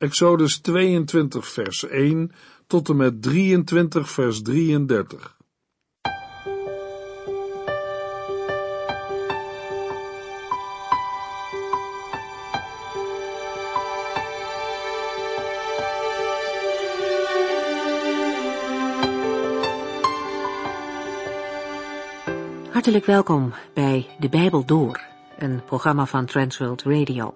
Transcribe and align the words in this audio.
Exodus 0.00 0.60
22 0.60 1.48
vers 1.48 1.84
1 1.84 2.32
tot 2.66 2.88
en 2.88 2.96
met 2.96 3.22
23 3.22 4.10
vers 4.10 4.42
33. 4.42 5.36
Hartelijk 22.70 23.04
welkom 23.04 23.52
bij 23.74 24.06
De 24.18 24.28
Bijbel 24.28 24.64
Door, 24.64 25.00
een 25.38 25.64
programma 25.64 26.06
van 26.06 26.26
Transworld 26.26 26.82
Radio. 26.82 27.34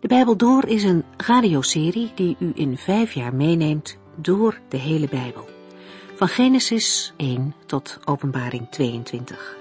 De 0.00 0.08
Bijbel 0.08 0.36
Door 0.36 0.66
is 0.66 0.84
een 0.84 1.04
radioserie 1.16 2.12
die 2.14 2.36
u 2.38 2.52
in 2.54 2.76
vijf 2.76 3.12
jaar 3.12 3.34
meeneemt 3.34 3.96
door 4.14 4.60
de 4.68 4.76
hele 4.76 5.08
Bijbel. 5.08 5.48
Van 6.14 6.28
Genesis 6.28 7.12
1 7.16 7.54
tot 7.66 7.98
Openbaring 8.04 8.70
22. 8.70 9.56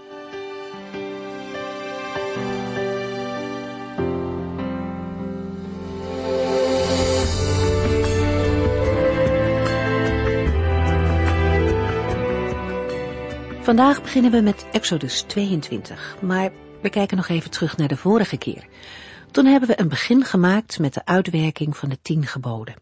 Vandaag 13.62 14.02
beginnen 14.02 14.32
we 14.32 14.42
met 14.42 14.66
Exodus 14.72 15.22
22, 15.22 16.18
maar 16.22 16.52
we 16.82 16.90
kijken 16.90 17.18
nog 17.18 17.28
even 17.28 17.52
terug 17.52 17.78
naar 17.78 17.88
de 17.88 17.98
vorige 17.98 18.38
keer. 18.38 18.68
Toen 19.36 19.46
hebben 19.46 19.70
we 19.70 19.80
een 19.80 19.88
begin 19.88 20.24
gemaakt 20.24 20.80
met 20.80 20.94
de 20.94 21.06
uitwerking 21.06 21.78
van 21.78 21.90
de 21.90 22.02
tien 22.02 22.26
geboden. 22.26 22.76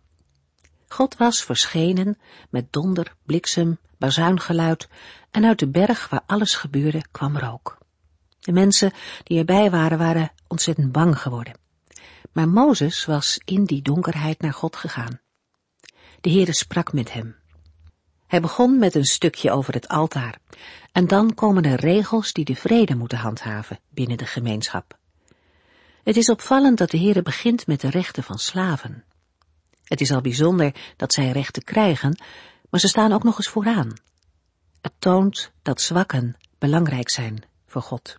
God 0.88 1.18
was 1.18 1.44
verschenen 1.44 2.18
met 2.50 2.74
donder, 2.74 3.16
bliksem, 3.26 3.80
bazuingeluid 3.98 4.88
en 5.32 5.46
uit 5.46 5.60
de 5.60 5.68
berg 5.68 6.10
waar 6.10 6.22
alles 6.26 6.56
gebeurde 6.56 7.02
kwam 7.12 7.38
rook. 7.38 7.78
De 8.40 8.52
mensen 8.52 8.92
die 9.24 9.38
erbij 9.38 9.72
waren, 9.72 9.98
waren 9.98 10.32
ontzettend 10.48 10.92
bang 10.92 11.20
geworden. 11.20 11.58
Maar 12.32 12.50
Mozes 12.50 13.06
was 13.06 13.40
in 13.46 13.64
die 13.64 13.82
donkerheid 13.82 14.42
naar 14.42 14.54
God 14.54 14.76
gegaan. 14.76 15.20
De 16.22 16.30
Heere 16.30 16.54
sprak 16.54 16.94
met 16.94 17.14
hem. 17.14 17.36
Hij 18.28 18.42
begon 18.42 18.80
met 18.80 18.96
een 18.96 19.06
stukje 19.06 19.52
over 19.52 19.74
het 19.74 19.88
altaar. 19.88 20.38
En 20.92 21.08
dan 21.08 21.34
komen 21.34 21.64
er 21.64 21.80
regels 21.80 22.34
die 22.34 22.46
de 22.46 22.56
vrede 22.56 22.96
moeten 22.96 23.18
handhaven 23.18 23.80
binnen 23.90 24.18
de 24.18 24.26
gemeenschap. 24.26 25.02
Het 26.04 26.18
is 26.18 26.30
opvallend 26.30 26.78
dat 26.78 26.92
de 26.92 26.98
Heere 26.98 27.22
begint 27.22 27.68
met 27.68 27.82
de 27.82 27.90
rechten 27.90 28.24
van 28.24 28.38
slaven. 28.38 29.04
Het 29.84 30.02
is 30.02 30.12
al 30.12 30.22
bijzonder 30.22 30.76
dat 30.98 31.14
zij 31.14 31.32
rechten 31.32 31.64
krijgen, 31.64 32.22
maar 32.70 32.80
ze 32.80 32.88
staan 32.88 33.12
ook 33.12 33.24
nog 33.24 33.38
eens 33.38 33.50
vooraan. 33.50 33.94
Het 34.82 34.94
toont 35.00 35.52
dat 35.62 35.82
zwakken 35.82 36.36
belangrijk 36.58 37.10
zijn 37.10 37.44
voor 37.68 37.82
God. 37.82 38.18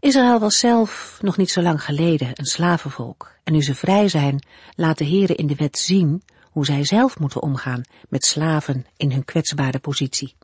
Israël 0.00 0.38
was 0.38 0.58
zelf 0.58 1.18
nog 1.20 1.36
niet 1.36 1.50
zo 1.50 1.62
lang 1.62 1.84
geleden 1.84 2.30
een 2.32 2.44
slavenvolk, 2.44 3.32
en 3.44 3.52
nu 3.52 3.62
ze 3.62 3.74
vrij 3.74 4.08
zijn, 4.08 4.46
laat 4.74 4.98
de 4.98 5.06
Heere 5.06 5.34
in 5.34 5.46
de 5.46 5.54
wet 5.54 5.78
zien 5.78 6.22
hoe 6.42 6.64
zij 6.64 6.84
zelf 6.84 7.18
moeten 7.18 7.42
omgaan 7.42 7.82
met 8.08 8.24
slaven 8.24 8.86
in 8.96 9.12
hun 9.12 9.24
kwetsbare 9.24 9.78
positie. 9.78 10.34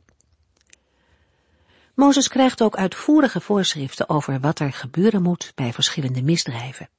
Mozes 1.97 2.27
krijgt 2.27 2.61
ook 2.61 2.75
uitvoerige 2.75 3.41
voorschriften 3.41 4.09
over 4.09 4.39
wat 4.39 4.59
er 4.59 4.73
gebeuren 4.73 5.21
moet 5.21 5.51
bij 5.55 5.73
verschillende 5.73 6.21
misdrijven. 6.21 6.89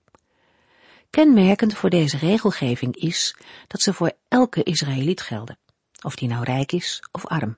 Kenmerkend 1.11 1.75
voor 1.75 1.91
deze 1.91 2.17
regelgeving 2.17 2.97
is 2.97 3.37
dat 3.67 3.81
ze 3.81 3.93
voor 3.93 4.13
elke 4.29 4.63
Israëliet 4.63 5.21
gelden, 5.21 5.59
of 6.03 6.17
die 6.17 6.29
nou 6.29 6.45
rijk 6.45 6.73
is 6.73 7.03
of 7.13 7.27
arm. 7.27 7.57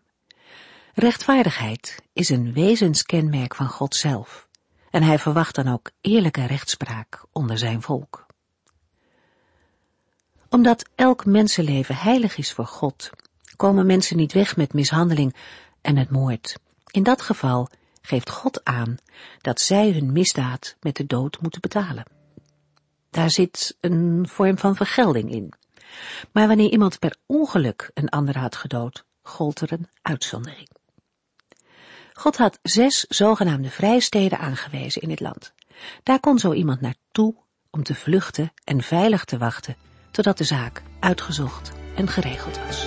Rechtvaardigheid 0.94 2.02
is 2.12 2.28
een 2.28 2.52
wezenskenmerk 2.52 3.54
van 3.54 3.68
God 3.68 3.94
zelf, 3.94 4.48
en 4.90 5.02
hij 5.02 5.18
verwacht 5.18 5.54
dan 5.54 5.68
ook 5.68 5.90
eerlijke 6.00 6.46
rechtspraak 6.46 7.24
onder 7.32 7.58
zijn 7.58 7.82
volk. 7.82 8.26
Omdat 10.48 10.88
elk 10.94 11.26
mensenleven 11.26 11.96
heilig 11.96 12.36
is 12.36 12.52
voor 12.52 12.66
God, 12.66 13.10
komen 13.56 13.86
mensen 13.86 14.16
niet 14.16 14.32
weg 14.32 14.56
met 14.56 14.72
mishandeling 14.72 15.34
en 15.80 15.96
het 15.96 16.10
moord. 16.10 16.56
In 16.90 17.02
dat 17.02 17.22
geval 17.22 17.68
geeft 18.02 18.30
God 18.30 18.64
aan 18.64 18.96
dat 19.38 19.60
zij 19.60 19.90
hun 19.90 20.12
misdaad 20.12 20.76
met 20.80 20.96
de 20.96 21.06
dood 21.06 21.40
moeten 21.40 21.60
betalen. 21.60 22.04
Daar 23.10 23.30
zit 23.30 23.76
een 23.80 24.28
vorm 24.28 24.58
van 24.58 24.76
vergelding 24.76 25.32
in. 25.32 25.52
Maar 26.32 26.46
wanneer 26.46 26.70
iemand 26.70 26.98
per 26.98 27.16
ongeluk 27.26 27.90
een 27.94 28.08
ander 28.08 28.38
had 28.38 28.56
gedood, 28.56 29.04
gold 29.22 29.60
er 29.60 29.72
een 29.72 29.88
uitzondering. 30.02 30.68
God 32.12 32.36
had 32.36 32.58
zes 32.62 33.00
zogenaamde 33.00 33.70
vrijsteden 33.70 34.38
aangewezen 34.38 35.02
in 35.02 35.10
het 35.10 35.20
land. 35.20 35.52
Daar 36.02 36.20
kon 36.20 36.38
zo 36.38 36.52
iemand 36.52 36.80
naartoe 36.80 37.34
om 37.70 37.82
te 37.82 37.94
vluchten 37.94 38.52
en 38.64 38.82
veilig 38.82 39.24
te 39.24 39.38
wachten 39.38 39.76
totdat 40.10 40.38
de 40.38 40.44
zaak 40.44 40.82
uitgezocht 41.00 41.70
en 41.94 42.08
geregeld 42.08 42.58
was. 42.66 42.86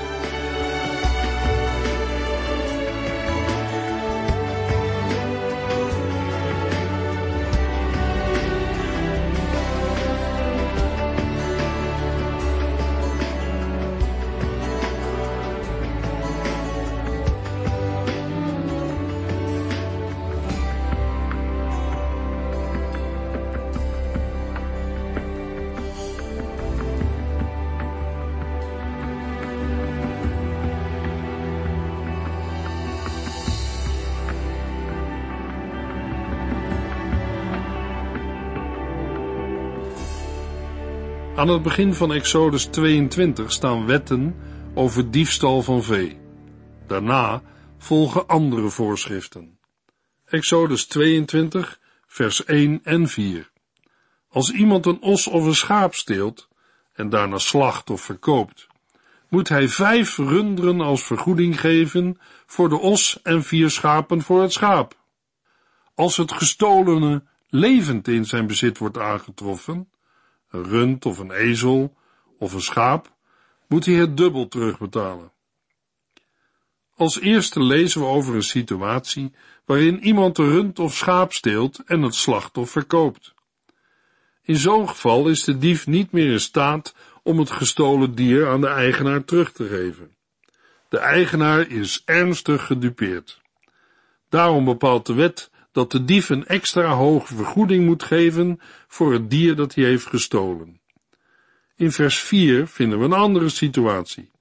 Aan 41.44 41.50
het 41.50 41.62
begin 41.62 41.94
van 41.94 42.14
Exodus 42.14 42.66
22 42.66 43.52
staan 43.52 43.86
wetten 43.86 44.36
over 44.74 45.12
diefstal 45.12 45.62
van 45.62 45.84
vee. 45.84 46.20
Daarna 46.88 47.42
volgen 47.78 48.28
andere 48.28 48.70
voorschriften. 48.70 49.60
Exodus 50.26 50.86
22, 50.86 51.80
vers 52.08 52.46
1 52.46 52.80
en 52.84 53.08
4. 53.08 53.52
Als 54.30 54.52
iemand 54.52 54.86
een 54.86 55.02
os 55.02 55.28
of 55.28 55.46
een 55.46 55.56
schaap 55.56 55.94
steelt 55.94 56.48
en 56.94 57.10
daarna 57.10 57.38
slacht 57.38 57.90
of 57.90 58.02
verkoopt, 58.02 58.68
moet 59.30 59.50
hij 59.50 59.68
vijf 59.68 60.18
runderen 60.18 60.82
als 60.82 61.04
vergoeding 61.04 61.60
geven 61.60 62.20
voor 62.46 62.70
de 62.70 62.80
os 62.80 63.20
en 63.24 63.44
vier 63.44 63.70
schapen 63.70 64.22
voor 64.22 64.42
het 64.42 64.54
schaap. 64.54 64.96
Als 65.96 66.18
het 66.18 66.32
gestolene 66.32 67.24
levend 67.50 68.08
in 68.08 68.26
zijn 68.26 68.48
bezit 68.48 68.78
wordt 68.78 68.98
aangetroffen, 68.98 69.88
een 70.54 70.64
rund 70.64 71.06
of 71.06 71.18
een 71.18 71.32
ezel 71.32 71.96
of 72.38 72.54
een 72.54 72.62
schaap, 72.62 73.14
moet 73.68 73.86
hij 73.86 73.96
het 73.96 74.18
dubbel 74.18 74.48
terugbetalen. 74.48 75.32
Als 76.96 77.20
eerste 77.20 77.64
lezen 77.64 78.02
we 78.02 78.08
over 78.08 78.36
een 78.36 78.44
situatie 78.44 79.34
waarin 79.66 80.04
iemand 80.04 80.38
een 80.38 80.50
rund 80.50 80.80
of 80.80 80.96
schaap 80.96 81.34
steelt 81.34 81.84
en 81.86 82.02
het 82.02 82.16
slachtoffer 82.16 82.82
verkoopt. 82.82 83.34
In 84.42 84.56
zo'n 84.56 84.90
geval 84.90 85.28
is 85.28 85.44
de 85.44 85.58
dief 85.58 85.88
niet 85.88 86.12
meer 86.12 86.32
in 86.32 86.40
staat 86.40 86.96
om 87.24 87.40
het 87.40 87.52
gestolen 87.52 88.16
dier 88.16 88.48
aan 88.48 88.62
de 88.62 88.68
eigenaar 88.68 89.24
terug 89.24 89.52
te 89.52 89.68
geven. 89.68 90.16
De 90.90 90.98
eigenaar 90.98 91.68
is 91.68 92.02
ernstig 92.06 92.66
gedupeerd. 92.66 93.42
Daarom 94.30 94.66
bepaalt 94.66 95.06
de 95.06 95.14
wet 95.14 95.52
dat 95.74 95.92
de 95.92 96.06
dief 96.06 96.30
een 96.30 96.46
extra 96.46 96.88
hoge 96.88 97.36
vergoeding 97.36 97.86
moet 97.86 98.04
geven 98.04 98.60
voor 98.88 99.14
het 99.14 99.30
dier 99.30 99.56
dat 99.56 99.76
hij 99.76 99.84
heeft 99.84 100.06
gestolen. 100.06 100.82
In 101.76 101.92
vers 101.92 102.20
4 102.20 102.68
vinden 102.68 103.00
we 103.00 103.06
een 103.06 103.14
andere 103.14 103.50
situatie. 103.50 104.32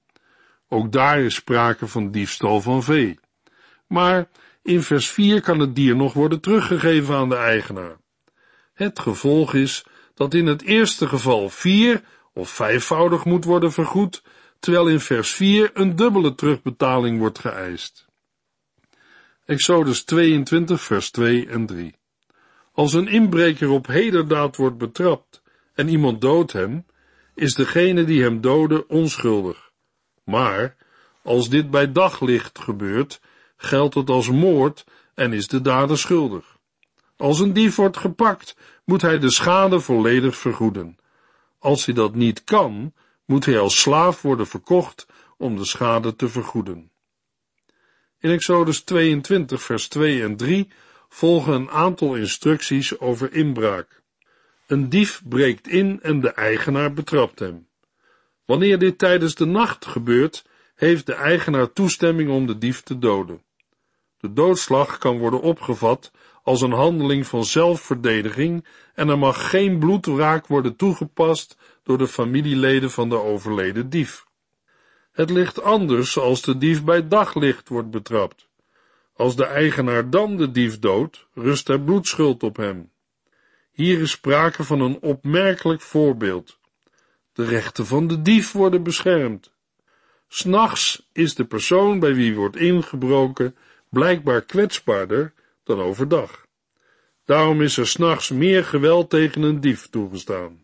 Ook 0.67 0.91
daar 0.91 1.19
is 1.19 1.35
sprake 1.35 1.87
van 1.87 2.11
diefstal 2.11 2.61
van 2.61 2.83
vee. 2.83 3.19
Maar 3.87 4.29
in 4.61 4.81
vers 4.81 5.09
4 5.09 5.41
kan 5.41 5.59
het 5.59 5.75
dier 5.75 5.95
nog 5.95 6.13
worden 6.13 6.39
teruggegeven 6.39 7.15
aan 7.15 7.29
de 7.29 7.35
eigenaar. 7.35 7.97
Het 8.73 8.99
gevolg 8.99 9.53
is 9.53 9.85
dat 10.13 10.33
in 10.33 10.45
het 10.45 10.61
eerste 10.61 11.07
geval 11.07 11.49
vier 11.49 12.01
of 12.33 12.49
vijfvoudig 12.49 13.25
moet 13.25 13.45
worden 13.45 13.71
vergoed, 13.71 14.23
terwijl 14.59 14.87
in 14.87 14.99
vers 14.99 15.31
4 15.31 15.71
een 15.73 15.95
dubbele 15.95 16.35
terugbetaling 16.35 17.19
wordt 17.19 17.39
geëist. 17.39 18.05
Exodus 19.45 20.03
22, 20.03 20.81
vers 20.81 21.11
2 21.11 21.47
en 21.47 21.65
3. 21.65 21.95
Als 22.73 22.93
een 22.93 23.07
inbreker 23.07 23.69
op 23.69 23.87
hederdaad 23.87 24.55
wordt 24.55 24.77
betrapt 24.77 25.41
en 25.73 25.87
iemand 25.87 26.21
doodt 26.21 26.51
hem, 26.51 26.85
is 27.35 27.53
degene 27.53 28.03
die 28.03 28.21
hem 28.21 28.41
doodde 28.41 28.87
onschuldig. 28.87 29.71
Maar 30.23 30.75
als 31.23 31.49
dit 31.49 31.71
bij 31.71 31.91
daglicht 31.91 32.59
gebeurt, 32.59 33.21
geldt 33.55 33.95
het 33.95 34.09
als 34.09 34.29
moord 34.29 34.85
en 35.13 35.33
is 35.33 35.47
de 35.47 35.61
dader 35.61 35.97
schuldig. 35.97 36.57
Als 37.17 37.39
een 37.39 37.53
dief 37.53 37.75
wordt 37.75 37.97
gepakt, 37.97 38.55
moet 38.85 39.01
hij 39.01 39.19
de 39.19 39.31
schade 39.31 39.79
volledig 39.79 40.35
vergoeden. 40.35 40.97
Als 41.59 41.85
hij 41.85 41.95
dat 41.95 42.15
niet 42.15 42.43
kan, 42.43 42.93
moet 43.25 43.45
hij 43.45 43.59
als 43.59 43.79
slaaf 43.79 44.21
worden 44.21 44.47
verkocht 44.47 45.07
om 45.37 45.57
de 45.57 45.65
schade 45.65 46.15
te 46.15 46.29
vergoeden. 46.29 46.91
In 48.23 48.31
Exodus 48.31 48.81
22, 48.81 49.61
vers 49.63 49.87
2 49.87 50.23
en 50.23 50.35
3 50.35 50.67
volgen 51.09 51.53
een 51.53 51.69
aantal 51.69 52.15
instructies 52.15 52.99
over 52.99 53.33
inbraak. 53.33 54.01
Een 54.67 54.89
dief 54.89 55.21
breekt 55.29 55.67
in 55.67 55.99
en 56.01 56.21
de 56.21 56.29
eigenaar 56.29 56.93
betrapt 56.93 57.39
hem. 57.39 57.67
Wanneer 58.45 58.79
dit 58.79 58.97
tijdens 58.97 59.35
de 59.35 59.45
nacht 59.45 59.85
gebeurt, 59.85 60.45
heeft 60.75 61.05
de 61.05 61.13
eigenaar 61.13 61.73
toestemming 61.73 62.29
om 62.29 62.47
de 62.47 62.57
dief 62.57 62.81
te 62.81 62.97
doden. 62.97 63.41
De 64.19 64.33
doodslag 64.33 64.97
kan 64.97 65.17
worden 65.17 65.41
opgevat 65.41 66.11
als 66.43 66.61
een 66.61 66.71
handeling 66.71 67.27
van 67.27 67.45
zelfverdediging 67.45 68.65
en 68.93 69.09
er 69.09 69.19
mag 69.19 69.49
geen 69.49 69.79
bloedwraak 69.79 70.47
worden 70.47 70.75
toegepast 70.75 71.57
door 71.83 71.97
de 71.97 72.07
familieleden 72.07 72.91
van 72.91 73.09
de 73.09 73.21
overleden 73.21 73.89
dief. 73.89 74.25
Het 75.13 75.29
ligt 75.29 75.61
anders 75.61 76.17
als 76.17 76.41
de 76.41 76.57
dief 76.57 76.83
bij 76.83 77.07
daglicht 77.07 77.69
wordt 77.69 77.91
betrapt. 77.91 78.47
Als 79.15 79.35
de 79.35 79.45
eigenaar 79.45 80.09
dan 80.09 80.37
de 80.37 80.51
dief 80.51 80.79
doodt, 80.79 81.27
rust 81.33 81.69
er 81.69 81.81
bloedschuld 81.81 82.43
op 82.43 82.57
hem. 82.57 82.91
Hier 83.71 84.01
is 84.01 84.11
sprake 84.11 84.63
van 84.63 84.81
een 84.81 85.01
opmerkelijk 85.01 85.81
voorbeeld. 85.81 86.59
De 87.33 87.45
rechten 87.45 87.85
van 87.85 88.07
de 88.07 88.21
dief 88.21 88.51
worden 88.51 88.83
beschermd. 88.83 89.51
S'nachts 90.27 91.09
is 91.11 91.35
de 91.35 91.45
persoon 91.45 91.99
bij 91.99 92.15
wie 92.15 92.35
wordt 92.35 92.55
ingebroken 92.55 93.55
blijkbaar 93.89 94.41
kwetsbaarder 94.41 95.33
dan 95.63 95.79
overdag. 95.79 96.45
Daarom 97.25 97.61
is 97.61 97.77
er 97.77 97.87
s'nachts 97.87 98.29
meer 98.29 98.65
geweld 98.65 99.09
tegen 99.09 99.41
een 99.41 99.61
dief 99.61 99.87
toegestaan. 99.89 100.61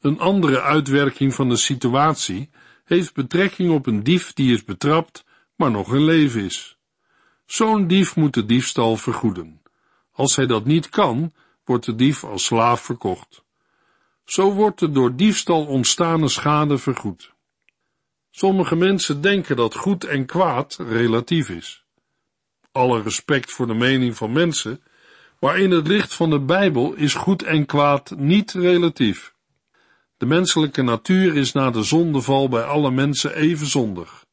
Een 0.00 0.18
andere 0.18 0.60
uitwerking 0.60 1.34
van 1.34 1.48
de 1.48 1.56
situatie 1.56 2.50
heeft 2.90 3.14
betrekking 3.14 3.70
op 3.70 3.86
een 3.86 4.02
dief 4.02 4.32
die 4.32 4.52
is 4.52 4.64
betrapt, 4.64 5.24
maar 5.56 5.70
nog 5.70 5.94
in 5.94 6.04
leven 6.04 6.44
is. 6.44 6.76
Zo'n 7.46 7.86
dief 7.86 8.16
moet 8.16 8.34
de 8.34 8.46
diefstal 8.46 8.96
vergoeden. 8.96 9.62
Als 10.12 10.36
hij 10.36 10.46
dat 10.46 10.64
niet 10.64 10.88
kan, 10.88 11.32
wordt 11.64 11.84
de 11.84 11.94
dief 11.94 12.24
als 12.24 12.44
slaaf 12.44 12.80
verkocht. 12.80 13.44
Zo 14.24 14.52
wordt 14.52 14.78
de 14.78 14.90
door 14.90 15.16
diefstal 15.16 15.66
ontstane 15.66 16.28
schade 16.28 16.78
vergoed. 16.78 17.32
Sommige 18.30 18.76
mensen 18.76 19.20
denken 19.20 19.56
dat 19.56 19.74
goed 19.74 20.04
en 20.04 20.26
kwaad 20.26 20.76
relatief 20.88 21.48
is. 21.48 21.84
Alle 22.72 23.02
respect 23.02 23.52
voor 23.52 23.66
de 23.66 23.74
mening 23.74 24.16
van 24.16 24.32
mensen, 24.32 24.82
maar 25.40 25.58
in 25.58 25.70
het 25.70 25.86
licht 25.86 26.14
van 26.14 26.30
de 26.30 26.40
Bijbel 26.40 26.94
is 26.94 27.14
goed 27.14 27.42
en 27.42 27.66
kwaad 27.66 28.14
niet 28.16 28.52
relatief. 28.52 29.34
De 30.20 30.26
menselijke 30.26 30.82
natuur 30.82 31.36
is 31.36 31.52
na 31.52 31.70
de 31.70 31.82
zondeval 31.82 32.48
bij 32.48 32.62
alle 32.62 32.90
mensen 32.90 33.34
even 33.34 33.66
zondig. 33.66 34.26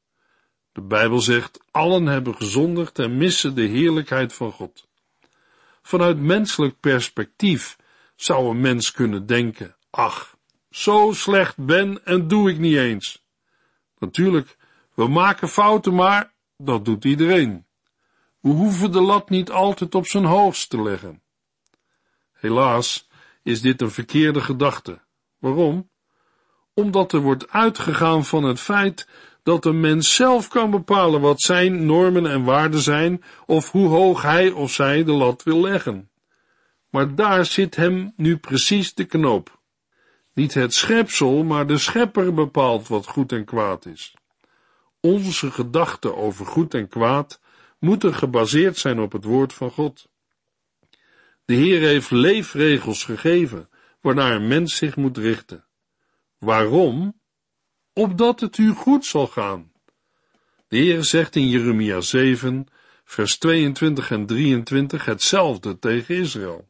De 0.72 0.82
Bijbel 0.82 1.20
zegt, 1.20 1.60
allen 1.72 2.06
hebben 2.06 2.36
gezondigd 2.36 3.00
en 3.00 3.18
missen 3.18 3.56
de 3.56 3.62
heerlijkheid 3.62 4.34
van 4.34 4.52
God. 4.52 4.88
Vanuit 5.82 6.20
menselijk 6.20 6.80
perspectief 6.80 7.78
zou 8.16 8.50
een 8.50 8.62
mens 8.62 8.92
kunnen 8.92 9.26
denken, 9.26 9.76
ach, 9.90 10.38
zo 10.70 11.12
slecht 11.14 11.58
ben 11.58 12.06
en 12.06 12.28
doe 12.28 12.50
ik 12.50 12.58
niet 12.58 12.78
eens. 12.78 13.26
Natuurlijk, 14.00 14.58
we 14.94 15.08
maken 15.08 15.50
fouten, 15.50 15.96
maar 15.96 16.34
dat 16.58 16.86
doet 16.86 17.06
iedereen. 17.06 17.66
We 18.40 18.50
hoeven 18.50 18.92
de 18.92 19.02
lat 19.02 19.30
niet 19.30 19.52
altijd 19.52 19.96
op 19.96 20.08
zijn 20.08 20.26
hoogst 20.26 20.70
te 20.70 20.82
leggen. 20.82 21.22
Helaas 22.32 23.08
is 23.44 23.62
dit 23.62 23.82
een 23.82 23.92
verkeerde 23.92 24.42
gedachte. 24.42 25.06
Waarom? 25.40 25.90
Omdat 26.74 27.14
er 27.14 27.20
wordt 27.20 27.50
uitgegaan 27.50 28.26
van 28.26 28.44
het 28.44 28.60
feit 28.60 29.08
dat 29.44 29.66
een 29.66 29.80
mens 29.80 30.16
zelf 30.16 30.48
kan 30.48 30.72
bepalen 30.72 31.22
wat 31.22 31.42
zijn 31.42 31.86
normen 31.86 32.26
en 32.26 32.44
waarden 32.44 32.82
zijn 32.82 33.24
of 33.46 33.72
hoe 33.72 33.88
hoog 33.88 34.22
hij 34.22 34.52
of 34.52 34.72
zij 34.72 35.04
de 35.04 35.12
lat 35.12 35.44
wil 35.44 35.62
leggen. 35.62 36.10
Maar 36.90 37.16
daar 37.16 37.46
zit 37.46 37.76
hem 37.76 38.14
nu 38.16 38.38
precies 38.38 38.94
de 38.94 39.06
knoop. 39.06 39.60
Niet 40.34 40.54
het 40.54 40.74
schepsel, 40.74 41.44
maar 41.44 41.68
de 41.68 41.78
schepper 41.78 42.34
bepaalt 42.34 42.88
wat 42.88 43.08
goed 43.08 43.32
en 43.32 43.46
kwaad 43.46 43.86
is. 43.86 44.14
Onze 45.00 45.52
gedachten 45.52 46.18
over 46.18 46.46
goed 46.46 46.74
en 46.74 46.88
kwaad 46.88 47.42
moeten 47.80 48.14
gebaseerd 48.14 48.78
zijn 48.78 49.00
op 49.00 49.12
het 49.12 49.24
woord 49.24 49.54
van 49.54 49.72
God. 49.72 50.08
De 51.46 51.54
Heer 51.54 51.82
heeft 51.82 52.12
leefregels 52.12 53.04
gegeven 53.04 53.70
waarnaar 54.02 54.36
een 54.36 54.48
mens 54.48 54.76
zich 54.76 54.96
moet 54.96 55.18
richten. 55.18 55.66
Waarom? 56.38 57.20
Opdat 57.94 58.40
het 58.40 58.58
u 58.58 58.70
goed 58.74 59.06
zal 59.06 59.28
gaan. 59.28 59.72
De 60.68 60.78
Heer 60.78 61.04
zegt 61.04 61.36
in 61.36 61.50
Jeremia 61.50 62.02
7, 62.02 62.68
vers 63.04 63.38
22 63.38 64.12
en 64.12 64.26
23 64.26 65.06
hetzelfde 65.06 65.80
tegen 65.80 66.16
Israël. 66.16 66.70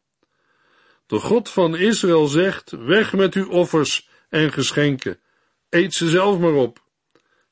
De 1.05 1.19
God 1.19 1.49
van 1.49 1.75
Israël 1.75 2.27
zegt, 2.27 2.71
weg 2.71 3.13
met 3.13 3.33
uw 3.33 3.49
offers 3.49 4.09
en 4.29 4.53
geschenken, 4.53 5.19
eet 5.69 5.93
ze 5.93 6.09
zelf 6.09 6.39
maar 6.39 6.53
op. 6.53 6.85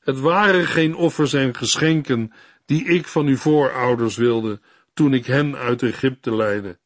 Het 0.00 0.20
waren 0.20 0.66
geen 0.66 0.94
offers 0.94 1.32
en 1.32 1.54
geschenken 1.54 2.32
die 2.64 2.84
ik 2.84 3.06
van 3.06 3.26
uw 3.26 3.36
voorouders 3.36 4.16
wilde 4.16 4.60
toen 4.94 5.14
ik 5.14 5.26
hen 5.26 5.56
uit 5.56 5.82
Egypte 5.82 6.36
leidde. 6.36 6.78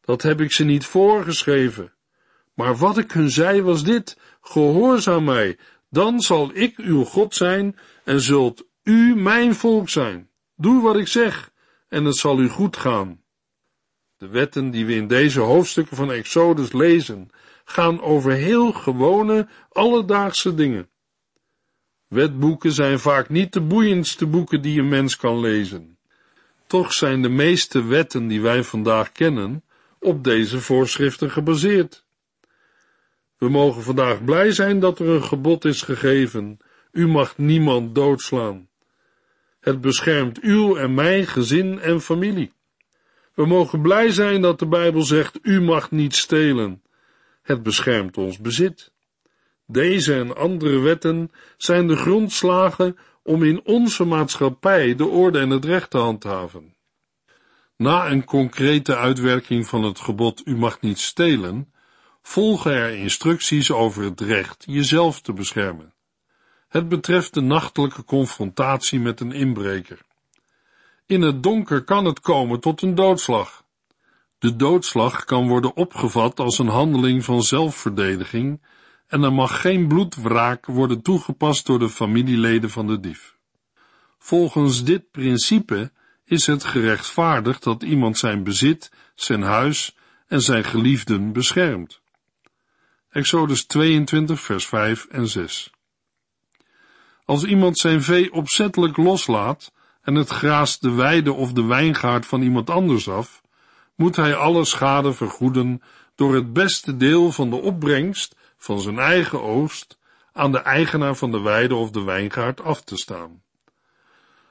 Dat 0.00 0.22
heb 0.22 0.40
ik 0.40 0.52
ze 0.52 0.64
niet 0.64 0.86
voorgeschreven. 0.86 1.92
Maar 2.62 2.76
wat 2.76 2.98
ik 2.98 3.12
hun 3.12 3.30
zei 3.30 3.62
was 3.62 3.84
dit, 3.84 4.18
gehoorzaam 4.40 5.24
mij, 5.24 5.58
dan 5.90 6.20
zal 6.20 6.50
ik 6.54 6.76
uw 6.76 7.04
God 7.04 7.34
zijn 7.34 7.78
en 8.04 8.20
zult 8.20 8.64
u 8.82 9.14
mijn 9.14 9.54
volk 9.54 9.88
zijn. 9.88 10.28
Doe 10.56 10.82
wat 10.82 10.96
ik 10.96 11.08
zeg 11.08 11.52
en 11.88 12.04
het 12.04 12.16
zal 12.16 12.40
u 12.40 12.48
goed 12.48 12.76
gaan. 12.76 13.20
De 14.16 14.28
wetten 14.28 14.70
die 14.70 14.86
we 14.86 14.94
in 14.94 15.06
deze 15.06 15.40
hoofdstukken 15.40 15.96
van 15.96 16.12
Exodus 16.12 16.72
lezen, 16.72 17.30
gaan 17.64 18.00
over 18.00 18.32
heel 18.32 18.72
gewone, 18.72 19.48
alledaagse 19.68 20.54
dingen. 20.54 20.88
Wetboeken 22.08 22.72
zijn 22.72 22.98
vaak 22.98 23.28
niet 23.28 23.52
de 23.52 23.60
boeiendste 23.60 24.26
boeken 24.26 24.62
die 24.62 24.80
een 24.80 24.88
mens 24.88 25.16
kan 25.16 25.40
lezen. 25.40 25.98
Toch 26.66 26.92
zijn 26.92 27.22
de 27.22 27.28
meeste 27.28 27.84
wetten 27.84 28.26
die 28.26 28.40
wij 28.40 28.62
vandaag 28.62 29.12
kennen 29.12 29.64
op 29.98 30.24
deze 30.24 30.60
voorschriften 30.60 31.30
gebaseerd. 31.30 32.04
We 33.42 33.48
mogen 33.48 33.82
vandaag 33.82 34.24
blij 34.24 34.50
zijn 34.50 34.80
dat 34.80 34.98
er 34.98 35.08
een 35.08 35.24
gebod 35.24 35.64
is 35.64 35.82
gegeven. 35.82 36.58
U 36.92 37.08
mag 37.08 37.38
niemand 37.38 37.94
doodslaan. 37.94 38.68
Het 39.60 39.80
beschermt 39.80 40.40
uw 40.40 40.76
en 40.76 40.94
mijn 40.94 41.26
gezin 41.26 41.80
en 41.80 42.00
familie. 42.00 42.52
We 43.34 43.46
mogen 43.46 43.82
blij 43.82 44.10
zijn 44.10 44.42
dat 44.42 44.58
de 44.58 44.66
Bijbel 44.66 45.02
zegt: 45.02 45.38
U 45.42 45.60
mag 45.60 45.90
niet 45.90 46.14
stelen. 46.14 46.82
Het 47.42 47.62
beschermt 47.62 48.16
ons 48.16 48.38
bezit. 48.38 48.92
Deze 49.66 50.14
en 50.14 50.36
andere 50.36 50.78
wetten 50.78 51.30
zijn 51.56 51.86
de 51.86 51.96
grondslagen 51.96 52.96
om 53.22 53.42
in 53.42 53.60
onze 53.64 54.04
maatschappij 54.04 54.94
de 54.94 55.06
orde 55.06 55.38
en 55.38 55.50
het 55.50 55.64
recht 55.64 55.90
te 55.90 55.98
handhaven. 55.98 56.74
Na 57.76 58.10
een 58.10 58.24
concrete 58.24 58.96
uitwerking 58.96 59.66
van 59.66 59.82
het 59.82 59.98
gebod 59.98 60.42
U 60.44 60.56
mag 60.56 60.80
niet 60.80 60.98
stelen, 60.98 61.71
volgen 62.22 62.72
er 62.72 62.94
instructies 62.94 63.70
over 63.70 64.02
het 64.04 64.20
recht 64.20 64.64
jezelf 64.66 65.20
te 65.20 65.32
beschermen. 65.32 65.92
Het 66.68 66.88
betreft 66.88 67.34
de 67.34 67.40
nachtelijke 67.40 68.04
confrontatie 68.04 69.00
met 69.00 69.20
een 69.20 69.32
inbreker. 69.32 69.98
In 71.06 71.22
het 71.22 71.42
donker 71.42 71.84
kan 71.84 72.04
het 72.04 72.20
komen 72.20 72.60
tot 72.60 72.82
een 72.82 72.94
doodslag. 72.94 73.64
De 74.38 74.56
doodslag 74.56 75.24
kan 75.24 75.48
worden 75.48 75.76
opgevat 75.76 76.40
als 76.40 76.58
een 76.58 76.68
handeling 76.68 77.24
van 77.24 77.42
zelfverdediging 77.42 78.60
en 79.06 79.22
er 79.22 79.32
mag 79.32 79.60
geen 79.60 79.88
bloedwraak 79.88 80.66
worden 80.66 81.02
toegepast 81.02 81.66
door 81.66 81.78
de 81.78 81.88
familieleden 81.88 82.70
van 82.70 82.86
de 82.86 83.00
dief. 83.00 83.36
Volgens 84.18 84.84
dit 84.84 85.10
principe 85.10 85.92
is 86.24 86.46
het 86.46 86.64
gerechtvaardigd 86.64 87.62
dat 87.62 87.82
iemand 87.82 88.18
zijn 88.18 88.44
bezit, 88.44 88.92
zijn 89.14 89.42
huis 89.42 89.96
en 90.26 90.40
zijn 90.40 90.64
geliefden 90.64 91.32
beschermt. 91.32 92.01
Exodus 93.12 93.66
22, 93.66 94.40
vers 94.40 94.66
5 94.66 95.06
en 95.10 95.28
6. 95.28 95.70
Als 97.24 97.44
iemand 97.44 97.78
zijn 97.78 98.02
vee 98.02 98.32
opzettelijk 98.32 98.96
loslaat 98.96 99.72
en 100.02 100.14
het 100.14 100.28
graast 100.28 100.80
de 100.80 100.90
weide 100.90 101.32
of 101.32 101.52
de 101.52 101.64
wijngaard 101.64 102.26
van 102.26 102.42
iemand 102.42 102.70
anders 102.70 103.08
af, 103.08 103.42
moet 103.94 104.16
hij 104.16 104.34
alle 104.34 104.64
schade 104.64 105.12
vergoeden 105.12 105.82
door 106.14 106.34
het 106.34 106.52
beste 106.52 106.96
deel 106.96 107.32
van 107.32 107.50
de 107.50 107.56
opbrengst 107.56 108.36
van 108.56 108.80
zijn 108.80 108.98
eigen 108.98 109.42
oogst 109.42 109.98
aan 110.32 110.52
de 110.52 110.58
eigenaar 110.58 111.16
van 111.16 111.30
de 111.30 111.40
weide 111.40 111.74
of 111.74 111.90
de 111.90 112.02
wijngaard 112.02 112.60
af 112.62 112.82
te 112.82 112.96
staan. 112.96 113.42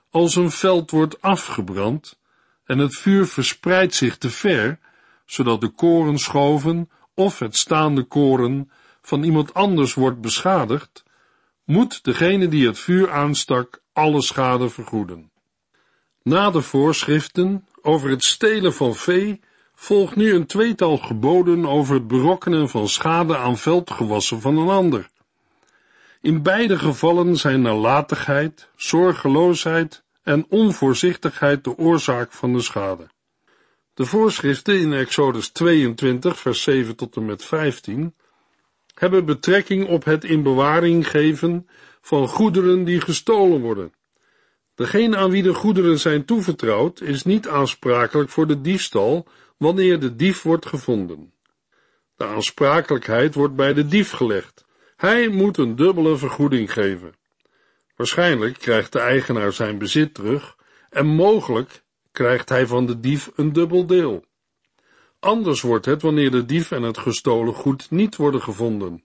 Als 0.10 0.36
een 0.36 0.52
veld 0.52 0.92
wordt 0.92 1.22
afgebrand 1.22 2.20
en 2.66 2.78
het 2.78 2.96
vuur 2.96 3.28
verspreidt 3.28 3.96
zich 3.96 4.18
te 4.18 4.30
ver, 4.30 4.80
zodat 5.26 5.62
de 5.62 5.70
korenschoven 5.70 6.90
of 7.22 7.40
het 7.40 7.58
staande 7.58 8.04
koren 8.04 8.72
van 9.02 9.24
iemand 9.24 9.54
anders 9.54 9.94
wordt 9.94 10.22
beschadigd, 10.22 11.04
moet 11.64 12.04
degene 12.04 12.48
die 12.48 12.68
het 12.68 12.80
vuur 12.80 13.12
aanstak 13.12 13.82
alle 13.94 14.22
schade 14.22 14.70
vergoeden. 14.70 15.32
Na 16.24 16.52
de 16.52 16.62
voorschriften 16.62 17.68
over 17.82 18.10
het 18.10 18.24
stelen 18.24 18.74
van 18.74 18.96
vee 18.96 19.40
volgt 19.76 20.16
nu 20.16 20.34
een 20.34 20.46
tweetal 20.46 20.98
geboden 20.98 21.66
over 21.66 21.94
het 21.94 22.08
berokkenen 22.08 22.70
van 22.70 22.88
schade 22.88 23.38
aan 23.38 23.58
veldgewassen 23.58 24.42
van 24.42 24.58
een 24.58 24.70
ander. 24.70 25.10
In 26.22 26.42
beide 26.42 26.78
gevallen 26.78 27.36
zijn 27.38 27.62
nalatigheid, 27.62 28.70
zorgeloosheid 28.76 30.04
en 30.24 30.46
onvoorzichtigheid 30.50 31.64
de 31.64 31.78
oorzaak 31.78 32.32
van 32.32 32.54
de 32.54 32.62
schade. 32.62 33.08
De 33.94 34.06
voorschriften 34.06 34.80
in 34.80 34.94
Exodus 34.94 35.50
22, 35.50 36.40
vers 36.40 36.62
7 36.62 36.96
tot 36.96 37.16
en 37.16 37.26
met 37.26 37.46
15 37.46 38.16
hebben 38.94 39.26
betrekking 39.26 39.88
op 39.88 40.04
het 40.04 40.24
in 40.24 40.44
bewaring 40.44 41.10
geven 41.10 41.68
van 42.02 42.28
goederen 42.28 42.84
die 42.84 43.02
gestolen 43.02 43.62
worden. 43.62 43.94
Degene 44.76 45.18
aan 45.18 45.30
wie 45.30 45.44
de 45.44 45.54
goederen 45.54 46.00
zijn 46.00 46.26
toevertrouwd 46.26 47.02
is 47.02 47.24
niet 47.24 47.48
aansprakelijk 47.48 48.30
voor 48.30 48.48
de 48.48 48.62
diefstal 48.62 49.28
wanneer 49.58 50.00
de 50.00 50.16
dief 50.16 50.42
wordt 50.42 50.66
gevonden. 50.66 51.34
De 52.16 52.26
aansprakelijkheid 52.26 53.36
wordt 53.36 53.56
bij 53.56 53.74
de 53.74 53.88
dief 53.88 54.12
gelegd. 54.12 54.66
Hij 54.96 55.28
moet 55.28 55.58
een 55.58 55.76
dubbele 55.76 56.18
vergoeding 56.18 56.74
geven. 56.74 57.14
Waarschijnlijk 57.96 58.58
krijgt 58.58 58.92
de 58.92 59.00
eigenaar 59.00 59.54
zijn 59.54 59.78
bezit 59.78 60.14
terug 60.14 60.56
en 60.90 61.06
mogelijk 61.06 61.84
krijgt 62.12 62.50
hij 62.50 62.68
van 62.68 62.86
de 62.86 63.00
dief 63.00 63.32
een 63.36 63.54
dubbel 63.54 63.86
deel. 63.86 64.26
Anders 65.20 65.62
wordt 65.62 65.86
het 65.86 66.02
wanneer 66.02 66.32
de 66.32 66.46
dief 66.46 66.72
en 66.72 66.82
het 66.82 66.98
gestolen 66.98 67.54
goed 67.54 67.92
niet 67.92 68.16
worden 68.16 68.42
gevonden. 68.42 69.04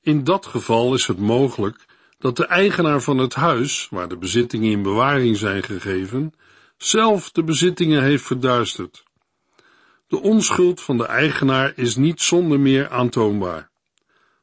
In 0.00 0.24
dat 0.24 0.46
geval 0.46 0.94
is 0.94 1.06
het 1.06 1.18
mogelijk 1.18 1.84
dat 2.18 2.36
de 2.36 2.46
eigenaar 2.46 3.00
van 3.00 3.18
het 3.18 3.34
huis, 3.34 3.88
waar 3.90 4.08
de 4.08 4.16
bezittingen 4.16 4.70
in 4.70 4.82
bewaring 4.82 5.36
zijn 5.36 5.62
gegeven, 5.62 6.32
zelf 6.76 7.30
de 7.30 7.44
bezittingen 7.44 8.02
heeft 8.02 8.24
verduisterd. 8.24 9.04
De 10.08 10.20
onschuld 10.20 10.80
van 10.80 10.96
de 10.96 11.06
eigenaar 11.06 11.72
is 11.76 11.96
niet 11.96 12.20
zonder 12.20 12.60
meer 12.60 12.88
aantoonbaar. 12.88 13.70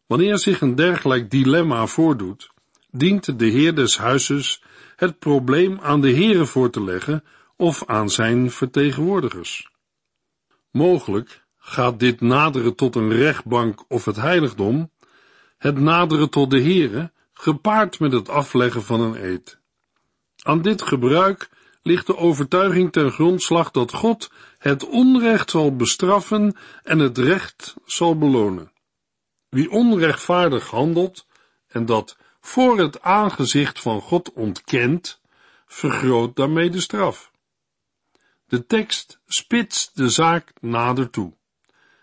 Wanneer 0.06 0.38
zich 0.38 0.62
een 0.62 0.76
dergelijk 0.76 1.30
dilemma 1.30 1.88
voordoet, 1.88 2.50
dient 2.92 3.40
de 3.40 3.46
heer 3.46 3.76
des 3.76 3.98
huizes 3.98 4.62
het 4.96 5.20
probleem 5.20 5.80
aan 5.82 6.02
de 6.02 6.10
heren 6.10 6.48
voor 6.48 6.70
te 6.70 6.84
leggen 6.84 7.24
of 7.64 7.86
aan 7.86 8.10
zijn 8.10 8.52
vertegenwoordigers. 8.52 9.72
Mogelijk 10.72 11.44
gaat 11.58 12.00
dit 12.00 12.22
naderen 12.22 12.76
tot 12.76 12.96
een 12.96 13.12
rechtbank 13.12 13.84
of 13.88 14.06
het 14.06 14.16
heiligdom, 14.16 14.92
het 15.58 15.80
naderen 15.80 16.30
tot 16.30 16.50
de 16.50 16.60
heren, 16.60 17.14
gepaard 17.34 18.00
met 18.00 18.12
het 18.12 18.30
afleggen 18.30 18.84
van 18.84 19.02
een 19.02 19.24
eed. 19.24 19.60
Aan 20.42 20.62
dit 20.62 20.82
gebruik 20.82 21.50
ligt 21.82 22.08
de 22.08 22.18
overtuiging 22.18 22.92
ten 22.92 23.12
grondslag 23.12 23.72
dat 23.72 23.94
God 23.94 24.32
het 24.58 24.88
onrecht 24.88 25.50
zal 25.50 25.76
bestraffen 25.76 26.56
en 26.84 27.00
het 27.00 27.18
recht 27.18 27.76
zal 27.86 28.18
belonen. 28.18 28.72
Wie 29.50 29.72
onrechtvaardig 29.72 30.70
handelt 30.70 31.26
en 31.68 31.86
dat 31.86 32.18
voor 32.42 32.78
het 32.78 33.02
aangezicht 33.02 33.80
van 33.80 34.02
God 34.02 34.34
ontkent, 34.34 35.22
vergroot 35.66 36.36
daarmee 36.36 36.70
de 36.70 36.82
straf. 36.82 37.32
De 38.54 38.66
tekst 38.66 39.20
spitst 39.26 39.98
de 39.98 40.10
zaak 40.10 40.54
nader 40.60 41.10
toe. 41.10 41.34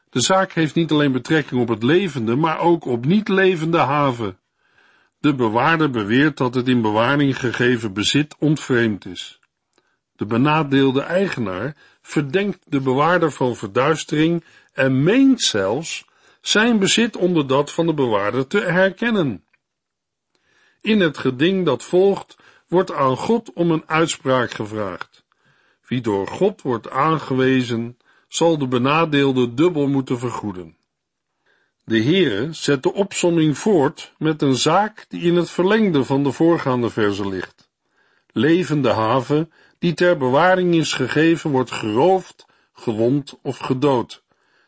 De 0.08 0.20
zaak 0.20 0.52
heeft 0.52 0.74
niet 0.74 0.90
alleen 0.90 1.12
betrekking 1.12 1.60
op 1.60 1.68
het 1.68 1.82
levende, 1.82 2.36
maar 2.36 2.58
ook 2.58 2.84
op 2.84 3.04
niet 3.04 3.28
levende 3.28 3.78
haven. 3.78 4.38
De 5.18 5.34
bewaarder 5.34 5.90
beweert 5.90 6.36
dat 6.36 6.54
het 6.54 6.68
in 6.68 6.80
bewaring 6.80 7.38
gegeven 7.38 7.92
bezit 7.92 8.36
ontvreemd 8.38 9.06
is. 9.06 9.40
De 10.12 10.26
benadeelde 10.26 11.00
eigenaar 11.00 11.76
verdenkt 12.02 12.58
de 12.64 12.80
bewaarder 12.80 13.32
van 13.32 13.56
verduistering 13.56 14.44
en 14.72 15.02
meent 15.02 15.42
zelfs 15.42 16.04
zijn 16.40 16.78
bezit 16.78 17.16
onder 17.16 17.46
dat 17.46 17.72
van 17.72 17.86
de 17.86 17.94
bewaarder 17.94 18.46
te 18.46 18.60
herkennen. 18.60 19.44
In 20.80 21.00
het 21.00 21.18
geding 21.18 21.64
dat 21.64 21.84
volgt 21.84 22.36
wordt 22.68 22.92
aan 22.92 23.16
God 23.16 23.52
om 23.52 23.70
een 23.70 23.84
uitspraak 23.86 24.50
gevraagd. 24.50 25.09
Wie 25.90 26.00
door 26.00 26.26
God 26.26 26.62
wordt 26.62 26.90
aangewezen, 26.90 27.98
zal 28.28 28.58
de 28.58 28.66
benadeelde 28.66 29.54
dubbel 29.54 29.88
moeten 29.88 30.18
vergoeden. 30.18 30.76
De 31.84 32.02
Heere 32.02 32.52
zet 32.52 32.82
de 32.82 32.92
opsomming 32.92 33.58
voort 33.58 34.14
met 34.18 34.42
een 34.42 34.56
zaak 34.56 35.04
die 35.08 35.20
in 35.20 35.36
het 35.36 35.50
verlengde 35.50 36.04
van 36.04 36.22
de 36.22 36.32
voorgaande 36.32 36.90
verse 36.90 37.28
ligt. 37.28 37.70
Levende 38.32 38.90
haven 38.90 39.52
die 39.78 39.94
ter 39.94 40.16
bewaring 40.16 40.74
is 40.74 40.92
gegeven, 40.92 41.50
wordt 41.50 41.70
geroofd, 41.70 42.46
gewond 42.72 43.38
of 43.42 43.58
gedood, 43.58 44.24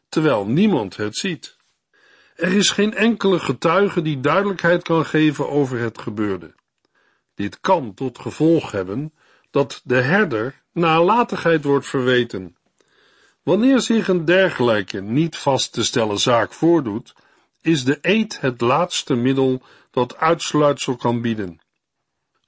terwijl 0.08 0.46
niemand 0.46 0.96
het 0.96 1.16
ziet. 1.16 1.56
Er 2.34 2.52
is 2.52 2.70
geen 2.70 2.94
enkele 2.94 3.38
getuige 3.38 4.02
die 4.02 4.20
duidelijkheid 4.20 4.82
kan 4.82 5.06
geven 5.06 5.48
over 5.48 5.78
het 5.78 5.98
gebeurde. 5.98 6.54
Dit 7.34 7.60
kan 7.60 7.94
tot 7.94 8.18
gevolg 8.18 8.70
hebben 8.70 9.12
dat 9.50 9.80
de 9.84 10.00
herder 10.00 10.61
nalatigheid 10.72 11.64
wordt 11.64 11.86
verweten. 11.86 12.56
Wanneer 13.42 13.80
zich 13.80 14.08
een 14.08 14.24
dergelijke 14.24 15.00
niet 15.00 15.36
vast 15.36 15.72
te 15.72 15.84
stellen 15.84 16.18
zaak 16.18 16.52
voordoet, 16.52 17.14
is 17.60 17.84
de 17.84 17.98
eed 18.00 18.40
het 18.40 18.60
laatste 18.60 19.14
middel 19.14 19.62
dat 19.90 20.16
uitsluitsel 20.16 20.96
kan 20.96 21.20
bieden. 21.20 21.60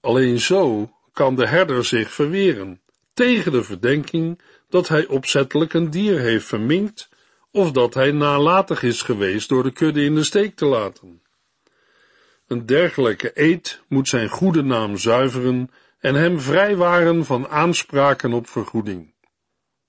Alleen 0.01 0.41
zo 0.41 0.91
kan 1.13 1.37
de 1.37 1.47
herder 1.47 1.85
zich 1.85 2.13
verweren 2.13 2.81
tegen 3.15 3.53
de 3.53 3.63
verdenking 3.63 4.41
dat 4.69 4.89
hij 4.89 5.07
opzettelijk 5.07 5.73
een 5.73 5.91
dier 5.91 6.21
heeft 6.21 6.47
verminkt 6.47 7.09
of 7.51 7.71
dat 7.71 7.95
hij 7.95 8.13
nalatig 8.13 8.83
is 8.83 9.03
geweest 9.03 9.49
door 9.49 9.63
de 9.63 9.73
kudde 9.73 10.05
in 10.05 10.15
de 10.15 10.25
steek 10.25 10.57
te 10.57 10.67
laten. 10.67 11.23
Een 12.47 12.67
dergelijke 12.67 13.31
eed 13.35 13.81
moet 13.89 14.09
zijn 14.09 14.29
goede 14.29 14.63
naam 14.63 14.97
zuiveren 14.97 15.71
en 16.05 16.15
hem 16.15 16.41
vrijwaren 16.41 17.25
van 17.25 17.49
aanspraken 17.49 18.33
op 18.33 18.49
vergoeding. 18.49 19.15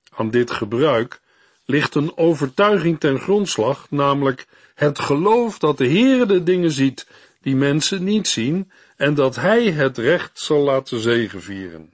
Aan 0.10 0.30
dit 0.30 0.52
gebruik 0.52 1.22
ligt 1.66 1.96
een 1.96 2.18
overtuiging 2.18 3.00
ten 3.00 3.20
grondslag, 3.20 3.88
namelijk 3.90 4.46
het 4.76 5.00
geloof 5.00 5.60
dat 5.60 5.78
de 5.78 5.88
Heere 5.88 6.26
de 6.26 6.44
dingen 6.44 6.72
ziet 6.72 7.08
die 7.42 7.56
mensen 7.56 8.04
niet 8.04 8.28
zien 8.28 8.72
en 8.96 9.14
dat 9.14 9.36
Hij 9.36 9.72
het 9.72 9.98
recht 9.98 10.40
zal 10.40 10.60
laten 10.60 11.00
zegevieren. 11.00 11.94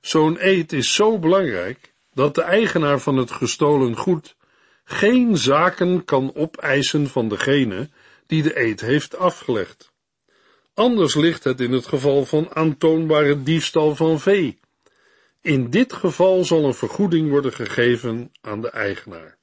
Zo'n 0.00 0.36
eed 0.40 0.72
is 0.72 0.94
zo 0.94 1.18
belangrijk 1.18 1.94
dat 2.14 2.34
de 2.34 2.42
eigenaar 2.42 3.00
van 3.00 3.16
het 3.16 3.30
gestolen 3.30 3.96
goed 3.96 4.36
geen 4.84 5.36
zaken 5.36 6.04
kan 6.04 6.34
opeisen 6.34 7.08
van 7.08 7.28
degene 7.28 7.88
die 8.26 8.42
de 8.42 8.60
eed 8.60 8.80
heeft 8.80 9.16
afgelegd. 9.16 9.94
Anders 10.76 11.14
ligt 11.14 11.44
het 11.44 11.60
in 11.60 11.72
het 11.72 11.86
geval 11.86 12.24
van 12.24 12.54
aantoonbare 12.54 13.42
diefstal 13.42 13.94
van 13.94 14.20
vee. 14.20 14.58
In 15.40 15.70
dit 15.70 15.92
geval 15.92 16.44
zal 16.44 16.64
een 16.64 16.74
vergoeding 16.74 17.30
worden 17.30 17.52
gegeven 17.52 18.32
aan 18.40 18.60
de 18.60 18.70
eigenaar. 18.70 19.36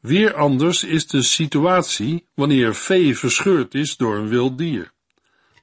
Weer 0.00 0.34
anders 0.34 0.84
is 0.84 1.06
de 1.06 1.22
situatie 1.22 2.26
wanneer 2.34 2.74
vee 2.74 3.18
verscheurd 3.18 3.74
is 3.74 3.96
door 3.96 4.16
een 4.16 4.28
wild 4.28 4.58
dier. 4.58 4.92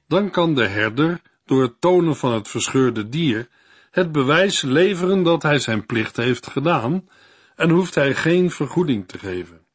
Dan 0.08 0.30
kan 0.30 0.54
de 0.54 0.66
herder, 0.66 1.20
door 1.44 1.62
het 1.62 1.80
tonen 1.80 2.16
van 2.16 2.32
het 2.32 2.48
verscheurde 2.48 3.08
dier, 3.08 3.48
het 3.90 4.12
bewijs 4.12 4.62
leveren 4.62 5.22
dat 5.22 5.42
hij 5.42 5.58
zijn 5.58 5.86
plicht 5.86 6.16
heeft 6.16 6.46
gedaan 6.46 7.08
en 7.56 7.70
hoeft 7.70 7.94
hij 7.94 8.14
geen 8.14 8.50
vergoeding 8.50 9.08
te 9.08 9.18
geven. 9.18 9.66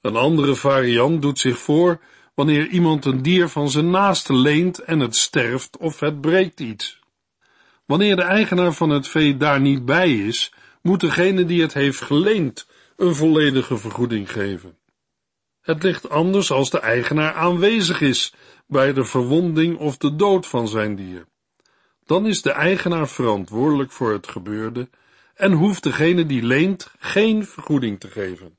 Een 0.00 0.16
andere 0.16 0.54
variant 0.54 1.22
doet 1.22 1.38
zich 1.38 1.58
voor 1.58 2.00
wanneer 2.34 2.66
iemand 2.66 3.04
een 3.04 3.22
dier 3.22 3.48
van 3.48 3.70
zijn 3.70 3.90
naaste 3.90 4.34
leent 4.34 4.78
en 4.78 5.00
het 5.00 5.16
sterft 5.16 5.76
of 5.76 6.00
het 6.00 6.20
breekt 6.20 6.60
iets. 6.60 7.00
Wanneer 7.86 8.16
de 8.16 8.22
eigenaar 8.22 8.72
van 8.72 8.90
het 8.90 9.08
vee 9.08 9.36
daar 9.36 9.60
niet 9.60 9.84
bij 9.84 10.12
is, 10.12 10.52
moet 10.82 11.00
degene 11.00 11.44
die 11.44 11.62
het 11.62 11.72
heeft 11.72 12.00
geleend 12.00 12.66
een 12.96 13.14
volledige 13.14 13.78
vergoeding 13.78 14.32
geven. 14.32 14.78
Het 15.60 15.82
ligt 15.82 16.08
anders 16.08 16.50
als 16.50 16.70
de 16.70 16.80
eigenaar 16.80 17.34
aanwezig 17.34 18.00
is 18.00 18.34
bij 18.66 18.92
de 18.92 19.04
verwonding 19.04 19.78
of 19.78 19.96
de 19.96 20.16
dood 20.16 20.46
van 20.46 20.68
zijn 20.68 20.96
dier. 20.96 21.26
Dan 22.06 22.26
is 22.26 22.42
de 22.42 22.50
eigenaar 22.50 23.08
verantwoordelijk 23.08 23.92
voor 23.92 24.12
het 24.12 24.28
gebeurde 24.28 24.88
en 25.34 25.52
hoeft 25.52 25.82
degene 25.82 26.26
die 26.26 26.42
leent 26.42 26.90
geen 26.98 27.46
vergoeding 27.46 28.00
te 28.00 28.08
geven. 28.08 28.58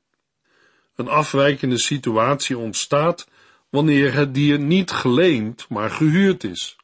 Een 0.94 1.08
afwijkende 1.08 1.78
situatie 1.78 2.58
ontstaat 2.58 3.28
wanneer 3.68 4.14
het 4.14 4.34
dier 4.34 4.58
niet 4.58 4.90
geleend, 4.90 5.68
maar 5.68 5.90
gehuurd 5.90 6.44
is. 6.44 6.76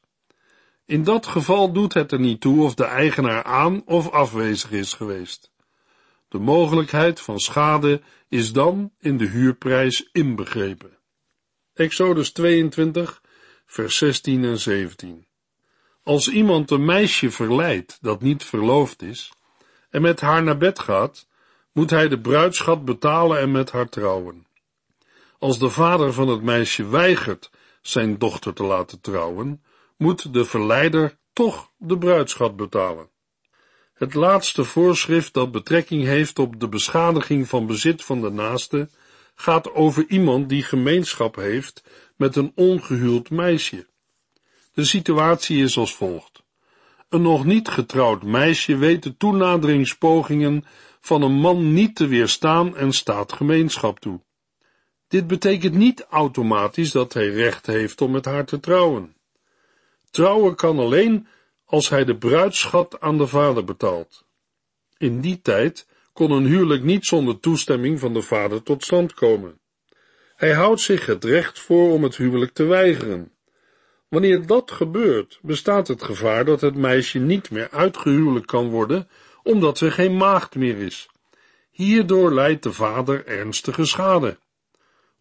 In 0.86 1.04
dat 1.04 1.26
geval 1.26 1.72
doet 1.72 1.94
het 1.94 2.12
er 2.12 2.20
niet 2.20 2.40
toe 2.40 2.62
of 2.62 2.74
de 2.74 2.84
eigenaar 2.84 3.44
aan 3.44 3.82
of 3.86 4.10
afwezig 4.10 4.70
is 4.70 4.92
geweest. 4.92 5.50
De 6.28 6.38
mogelijkheid 6.38 7.20
van 7.20 7.38
schade 7.38 8.00
is 8.28 8.52
dan 8.52 8.92
in 8.98 9.16
de 9.16 9.26
huurprijs 9.26 10.08
inbegrepen. 10.12 10.98
Exodus 11.74 12.32
22, 12.32 13.22
vers 13.66 13.96
16 13.96 14.44
en 14.44 14.58
17. 14.58 15.26
Als 16.02 16.28
iemand 16.28 16.70
een 16.70 16.84
meisje 16.84 17.30
verleidt 17.30 17.98
dat 18.00 18.20
niet 18.22 18.44
verloofd 18.44 19.02
is 19.02 19.32
en 19.90 20.02
met 20.02 20.20
haar 20.20 20.42
naar 20.42 20.58
bed 20.58 20.78
gaat, 20.78 21.26
moet 21.72 21.90
hij 21.90 22.08
de 22.08 22.20
bruidschat 22.20 22.84
betalen 22.84 23.38
en 23.38 23.50
met 23.50 23.70
haar 23.70 23.88
trouwen. 23.88 24.46
Als 25.42 25.58
de 25.58 25.70
vader 25.70 26.12
van 26.12 26.28
het 26.28 26.42
meisje 26.42 26.88
weigert 26.88 27.50
zijn 27.80 28.18
dochter 28.18 28.54
te 28.54 28.62
laten 28.62 29.00
trouwen, 29.00 29.62
moet 29.96 30.34
de 30.34 30.44
verleider 30.44 31.18
toch 31.32 31.70
de 31.76 31.98
bruidschat 31.98 32.56
betalen. 32.56 33.10
Het 33.94 34.14
laatste 34.14 34.64
voorschrift 34.64 35.34
dat 35.34 35.52
betrekking 35.52 36.04
heeft 36.04 36.38
op 36.38 36.60
de 36.60 36.68
beschadiging 36.68 37.48
van 37.48 37.66
bezit 37.66 38.04
van 38.04 38.20
de 38.20 38.30
naaste 38.30 38.88
gaat 39.34 39.72
over 39.74 40.04
iemand 40.08 40.48
die 40.48 40.62
gemeenschap 40.62 41.36
heeft 41.36 41.84
met 42.16 42.36
een 42.36 42.52
ongehuwd 42.54 43.30
meisje. 43.30 43.86
De 44.72 44.84
situatie 44.84 45.62
is 45.62 45.76
als 45.76 45.94
volgt. 45.94 46.42
Een 47.08 47.22
nog 47.22 47.44
niet 47.44 47.68
getrouwd 47.68 48.22
meisje 48.22 48.76
weet 48.76 49.02
de 49.02 49.16
toenaderingspogingen 49.16 50.64
van 51.00 51.22
een 51.22 51.38
man 51.40 51.72
niet 51.72 51.96
te 51.96 52.06
weerstaan 52.06 52.76
en 52.76 52.92
staat 52.92 53.32
gemeenschap 53.32 54.00
toe. 54.00 54.20
Dit 55.12 55.26
betekent 55.26 55.74
niet 55.74 56.06
automatisch 56.10 56.90
dat 56.90 57.12
hij 57.12 57.28
recht 57.28 57.66
heeft 57.66 58.00
om 58.00 58.10
met 58.10 58.24
haar 58.24 58.44
te 58.44 58.60
trouwen. 58.60 59.14
Trouwen 60.10 60.54
kan 60.54 60.78
alleen 60.78 61.26
als 61.64 61.88
hij 61.88 62.04
de 62.04 62.16
bruidschat 62.16 63.00
aan 63.00 63.18
de 63.18 63.26
vader 63.26 63.64
betaalt. 63.64 64.24
In 64.96 65.20
die 65.20 65.40
tijd 65.42 65.86
kon 66.12 66.30
een 66.30 66.46
huwelijk 66.46 66.82
niet 66.82 67.04
zonder 67.04 67.40
toestemming 67.40 68.00
van 68.00 68.14
de 68.14 68.22
vader 68.22 68.62
tot 68.62 68.84
stand 68.84 69.14
komen. 69.14 69.58
Hij 70.36 70.52
houdt 70.52 70.80
zich 70.80 71.06
het 71.06 71.24
recht 71.24 71.58
voor 71.58 71.92
om 71.92 72.02
het 72.02 72.16
huwelijk 72.16 72.52
te 72.52 72.64
weigeren. 72.64 73.32
Wanneer 74.08 74.46
dat 74.46 74.70
gebeurt, 74.70 75.38
bestaat 75.42 75.88
het 75.88 76.02
gevaar 76.02 76.44
dat 76.44 76.60
het 76.60 76.74
meisje 76.74 77.18
niet 77.18 77.50
meer 77.50 77.70
uitgehuwelijk 77.70 78.46
kan 78.46 78.68
worden, 78.68 79.08
omdat 79.42 79.78
ze 79.78 79.90
geen 79.90 80.16
maagd 80.16 80.54
meer 80.54 80.78
is. 80.78 81.08
Hierdoor 81.70 82.32
leidt 82.32 82.62
de 82.62 82.72
vader 82.72 83.26
ernstige 83.26 83.84
schade. 83.84 84.36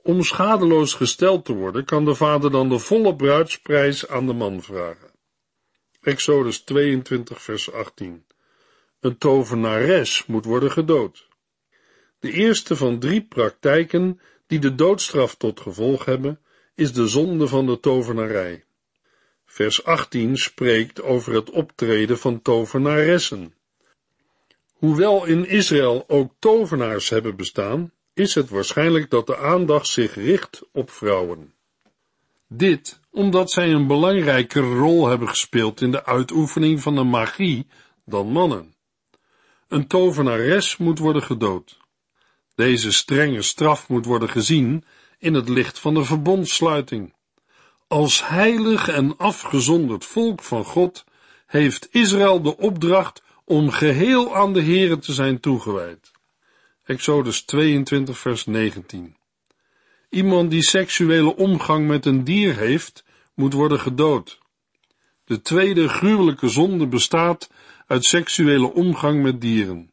Om 0.03 0.23
schadeloos 0.23 0.93
gesteld 0.93 1.45
te 1.45 1.53
worden, 1.53 1.85
kan 1.85 2.05
de 2.05 2.15
vader 2.15 2.51
dan 2.51 2.69
de 2.69 2.79
volle 2.79 3.15
bruidsprijs 3.15 4.07
aan 4.07 4.27
de 4.27 4.33
man 4.33 4.61
vragen. 4.61 5.11
Exodus 6.01 6.59
22, 6.59 7.41
vers 7.41 7.71
18. 7.71 8.25
Een 8.99 9.17
tovenares 9.17 10.25
moet 10.25 10.45
worden 10.45 10.71
gedood. 10.71 11.27
De 12.19 12.31
eerste 12.31 12.75
van 12.75 12.99
drie 12.99 13.21
praktijken 13.21 14.19
die 14.47 14.59
de 14.59 14.75
doodstraf 14.75 15.35
tot 15.35 15.59
gevolg 15.59 16.05
hebben, 16.05 16.39
is 16.75 16.93
de 16.93 17.07
zonde 17.07 17.47
van 17.47 17.65
de 17.65 17.79
tovenarij. 17.79 18.63
Vers 19.45 19.83
18 19.83 20.37
spreekt 20.37 21.01
over 21.01 21.33
het 21.33 21.49
optreden 21.49 22.17
van 22.17 22.41
tovenaressen. 22.41 23.53
Hoewel 24.73 25.25
in 25.25 25.47
Israël 25.47 26.03
ook 26.07 26.33
tovenaars 26.39 27.09
hebben 27.09 27.35
bestaan, 27.35 27.93
is 28.13 28.35
het 28.35 28.49
waarschijnlijk 28.49 29.09
dat 29.09 29.27
de 29.27 29.37
aandacht 29.37 29.87
zich 29.87 30.15
richt 30.15 30.61
op 30.71 30.89
vrouwen. 30.89 31.53
Dit 32.47 32.99
omdat 33.11 33.51
zij 33.51 33.71
een 33.71 33.87
belangrijkere 33.87 34.75
rol 34.75 35.07
hebben 35.07 35.29
gespeeld 35.29 35.81
in 35.81 35.91
de 35.91 36.05
uitoefening 36.05 36.81
van 36.81 36.95
de 36.95 37.03
magie 37.03 37.67
dan 38.05 38.27
mannen. 38.27 38.75
Een 39.67 39.87
tovenares 39.87 40.77
moet 40.77 40.99
worden 40.99 41.23
gedood. 41.23 41.77
Deze 42.55 42.91
strenge 42.91 43.41
straf 43.41 43.89
moet 43.89 44.05
worden 44.05 44.29
gezien 44.29 44.83
in 45.19 45.33
het 45.33 45.49
licht 45.49 45.79
van 45.79 45.93
de 45.93 46.03
verbondsluiting. 46.03 47.13
Als 47.87 48.27
heilig 48.27 48.87
en 48.87 49.17
afgezonderd 49.17 50.05
volk 50.05 50.43
van 50.43 50.65
God 50.65 51.03
heeft 51.45 51.87
Israël 51.91 52.41
de 52.41 52.57
opdracht 52.57 53.23
om 53.45 53.69
geheel 53.69 54.35
aan 54.35 54.53
de 54.53 54.61
Here 54.61 54.99
te 54.99 55.13
zijn 55.13 55.39
toegewijd. 55.39 56.11
Exodus 56.91 57.41
22 57.41 58.17
vers 58.17 58.45
19 58.45 59.15
Iemand 60.09 60.51
die 60.51 60.63
seksuele 60.63 61.35
omgang 61.35 61.87
met 61.87 62.05
een 62.05 62.23
dier 62.23 62.57
heeft, 62.57 63.03
moet 63.33 63.53
worden 63.53 63.79
gedood. 63.79 64.39
De 65.25 65.41
tweede 65.41 65.89
gruwelijke 65.89 66.49
zonde 66.49 66.87
bestaat 66.87 67.49
uit 67.87 68.05
seksuele 68.05 68.73
omgang 68.73 69.21
met 69.21 69.41
dieren. 69.41 69.91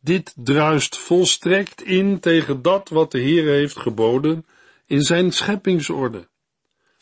Dit 0.00 0.34
druist 0.36 0.96
volstrekt 0.96 1.82
in 1.82 2.20
tegen 2.20 2.62
dat 2.62 2.88
wat 2.88 3.12
de 3.12 3.18
Heer 3.18 3.46
heeft 3.46 3.78
geboden 3.78 4.46
in 4.86 5.02
zijn 5.02 5.32
scheppingsorde. 5.32 6.28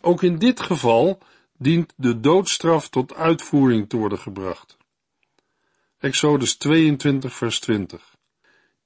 Ook 0.00 0.22
in 0.22 0.38
dit 0.38 0.60
geval 0.60 1.18
dient 1.58 1.92
de 1.96 2.20
doodstraf 2.20 2.88
tot 2.88 3.14
uitvoering 3.14 3.88
te 3.88 3.96
worden 3.96 4.18
gebracht. 4.18 4.76
Exodus 5.98 6.54
22 6.54 7.32
vers 7.32 7.60
20 7.60 8.11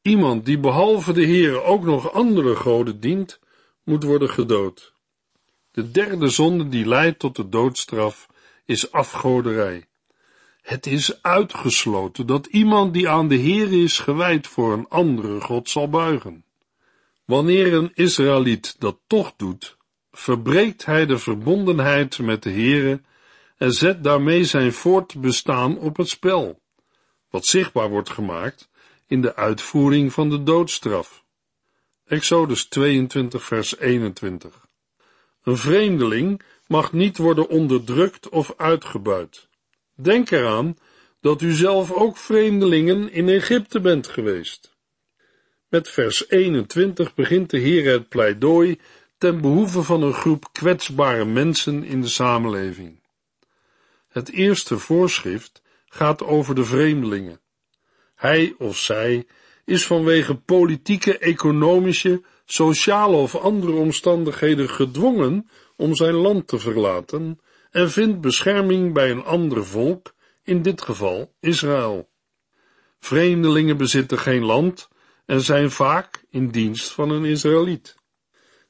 Iemand 0.06 0.44
die 0.44 0.58
behalve 0.58 1.12
de 1.12 1.24
Heer 1.24 1.62
ook 1.62 1.84
nog 1.84 2.12
andere 2.12 2.56
goden 2.56 3.00
dient, 3.00 3.40
moet 3.84 4.02
worden 4.02 4.30
gedood. 4.30 4.92
De 5.70 5.90
derde 5.90 6.28
zonde 6.28 6.68
die 6.68 6.86
leidt 6.86 7.18
tot 7.18 7.36
de 7.36 7.48
doodstraf 7.48 8.26
is 8.64 8.92
afgoderij. 8.92 9.86
Het 10.62 10.86
is 10.86 11.22
uitgesloten 11.22 12.26
dat 12.26 12.46
iemand 12.46 12.94
die 12.94 13.08
aan 13.08 13.28
de 13.28 13.34
Heer 13.34 13.82
is 13.82 13.98
gewijd 13.98 14.46
voor 14.46 14.72
een 14.72 14.88
andere 14.88 15.40
God 15.40 15.70
zal 15.70 15.88
buigen. 15.88 16.44
Wanneer 17.24 17.74
een 17.74 17.90
Israëliet 17.94 18.76
dat 18.78 18.98
toch 19.06 19.32
doet, 19.36 19.76
verbreekt 20.12 20.84
hij 20.84 21.06
de 21.06 21.18
verbondenheid 21.18 22.18
met 22.18 22.42
de 22.42 22.50
Heere 22.50 23.00
en 23.56 23.72
zet 23.72 24.04
daarmee 24.04 24.44
zijn 24.44 24.72
voortbestaan 24.72 25.78
op 25.78 25.96
het 25.96 26.08
spel, 26.08 26.60
wat 27.30 27.46
zichtbaar 27.46 27.88
wordt 27.88 28.10
gemaakt 28.10 28.68
in 29.06 29.22
de 29.22 29.36
uitvoering 29.36 30.12
van 30.12 30.30
de 30.30 30.42
doodstraf. 30.42 31.24
Exodus 32.06 32.64
22 32.64 33.44
vers 33.44 33.78
21 33.78 34.66
Een 35.42 35.56
vreemdeling 35.56 36.40
mag 36.66 36.92
niet 36.92 37.16
worden 37.16 37.48
onderdrukt 37.48 38.28
of 38.28 38.54
uitgebuit. 38.56 39.48
Denk 39.94 40.30
eraan 40.30 40.76
dat 41.20 41.42
u 41.42 41.52
zelf 41.52 41.92
ook 41.92 42.16
vreemdelingen 42.16 43.12
in 43.12 43.28
Egypte 43.28 43.80
bent 43.80 44.06
geweest. 44.06 44.76
Met 45.68 45.88
vers 45.88 46.30
21 46.30 47.14
begint 47.14 47.50
de 47.50 47.58
Heer 47.58 47.92
het 47.92 48.08
pleidooi 48.08 48.80
ten 49.18 49.40
behoeve 49.40 49.82
van 49.82 50.02
een 50.02 50.14
groep 50.14 50.52
kwetsbare 50.52 51.24
mensen 51.24 51.84
in 51.84 52.00
de 52.00 52.08
samenleving. 52.08 53.02
Het 54.08 54.30
eerste 54.30 54.78
voorschrift 54.78 55.62
gaat 55.86 56.22
over 56.22 56.54
de 56.54 56.64
vreemdelingen. 56.64 57.40
Hij 58.16 58.54
of 58.58 58.76
zij 58.76 59.26
is 59.64 59.86
vanwege 59.86 60.34
politieke, 60.34 61.18
economische, 61.18 62.22
sociale 62.44 63.16
of 63.16 63.36
andere 63.36 63.72
omstandigheden 63.72 64.68
gedwongen 64.70 65.48
om 65.76 65.94
zijn 65.94 66.14
land 66.14 66.48
te 66.48 66.58
verlaten 66.58 67.40
en 67.70 67.90
vindt 67.90 68.20
bescherming 68.20 68.92
bij 68.92 69.10
een 69.10 69.24
ander 69.24 69.66
volk, 69.66 70.14
in 70.42 70.62
dit 70.62 70.82
geval 70.82 71.34
Israël. 71.40 72.08
Vreemdelingen 72.98 73.76
bezitten 73.76 74.18
geen 74.18 74.44
land 74.44 74.88
en 75.26 75.40
zijn 75.40 75.70
vaak 75.70 76.24
in 76.30 76.48
dienst 76.48 76.92
van 76.92 77.10
een 77.10 77.24
Israëliet. 77.24 77.94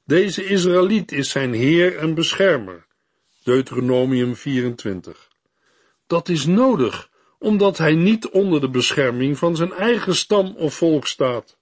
Deze 0.04 0.44
Israëliet 0.44 1.12
is 1.12 1.30
zijn 1.30 1.52
Heer 1.52 1.96
en 1.96 2.14
beschermer. 2.14 2.86
Deuteronomium 3.42 4.36
24. 4.36 5.28
Dat 6.06 6.28
is 6.28 6.46
nodig, 6.46 7.10
omdat 7.38 7.78
hij 7.78 7.94
niet 7.94 8.28
onder 8.28 8.60
de 8.60 8.70
bescherming 8.70 9.38
van 9.38 9.56
zijn 9.56 9.72
eigen 9.72 10.14
stam 10.14 10.54
of 10.56 10.74
volk 10.74 11.06
staat. 11.06 11.56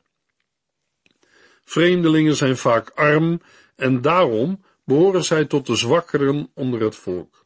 Vreemdelingen 1.65 2.37
zijn 2.37 2.57
vaak 2.57 2.91
arm 2.91 3.41
en 3.77 4.01
daarom 4.01 4.65
behoren 4.85 5.25
zij 5.25 5.45
tot 5.45 5.67
de 5.67 5.77
zwakkeren 5.77 6.51
onder 6.55 6.81
het 6.81 6.97
volk. 6.97 7.45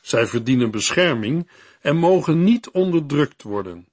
Zij 0.00 0.26
verdienen 0.26 0.70
bescherming 0.70 1.50
en 1.80 1.96
mogen 1.96 2.44
niet 2.44 2.70
onderdrukt 2.70 3.42
worden. 3.42 3.88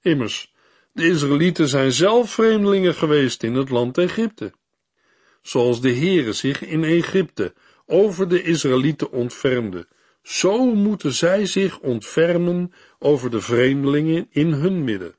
Immers, 0.00 0.52
de 0.92 1.06
Israëlieten 1.06 1.68
zijn 1.68 1.92
zelf 1.92 2.30
vreemdelingen 2.30 2.94
geweest 2.94 3.42
in 3.42 3.54
het 3.54 3.70
land 3.70 3.98
Egypte. 3.98 4.52
Zoals 5.42 5.80
de 5.80 5.94
Heere 5.94 6.32
zich 6.32 6.62
in 6.62 6.84
Egypte 6.84 7.54
over 7.86 8.28
de 8.28 8.42
Israëlieten 8.42 9.10
ontfermde, 9.10 9.86
zo 10.22 10.74
moeten 10.74 11.12
zij 11.12 11.46
zich 11.46 11.78
ontfermen 11.78 12.72
over 12.98 13.30
de 13.30 13.40
vreemdelingen 13.40 14.26
in 14.30 14.52
hun 14.52 14.84
midden. 14.84 15.14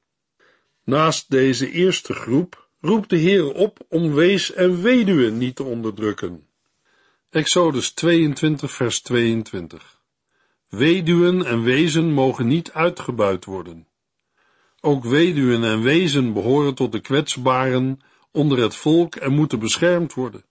Naast 0.84 1.30
deze 1.30 1.72
eerste 1.72 2.14
groep, 2.14 2.68
roept 2.82 3.10
de 3.10 3.18
Heer 3.18 3.54
op 3.54 3.80
om 3.90 4.14
wees 4.14 4.54
en 4.54 4.82
weduwe 4.82 5.30
niet 5.30 5.56
te 5.56 5.64
onderdrukken. 5.64 6.48
Exodus 7.30 7.92
22 7.92 8.72
vers 8.72 9.02
22 9.02 10.02
Weduwen 10.70 11.46
en 11.46 11.64
wezen 11.64 12.12
mogen 12.12 12.48
niet 12.48 12.72
uitgebuit 12.72 13.46
worden. 13.46 13.88
Ook 14.82 15.04
weduwen 15.04 15.64
en 15.64 15.82
wezen 15.82 16.34
behoren 16.34 16.76
tot 16.76 16.92
de 16.92 17.00
kwetsbaren 17.00 18.00
onder 18.32 18.58
het 18.58 18.76
volk 18.76 19.16
en 19.16 19.34
moeten 19.34 19.60
beschermd 19.60 20.14
worden. 20.14 20.46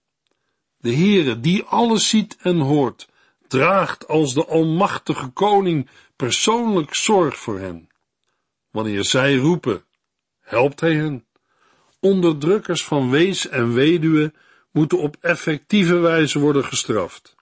De 0.77 0.95
Heere, 0.95 1.39
die 1.39 1.63
alles 1.63 2.09
ziet 2.09 2.37
en 2.41 2.59
hoort, 2.59 3.07
draagt 3.47 4.07
als 4.07 4.33
de 4.33 4.45
almachtige 4.45 5.27
koning 5.27 5.89
persoonlijk 6.15 6.93
zorg 6.93 7.37
voor 7.37 7.59
hen. 7.59 7.89
Wanneer 8.71 9.03
zij 9.03 9.35
roepen, 9.35 9.85
helpt 10.39 10.79
hij 10.79 10.95
hen. 10.95 11.25
Onderdrukkers 11.99 12.83
van 12.83 13.09
wees 13.09 13.47
en 13.47 13.73
weduwe 13.73 14.33
moeten 14.71 14.97
op 14.97 15.17
effectieve 15.21 15.97
wijze 15.97 16.39
worden 16.39 16.65
gestraft. 16.65 17.35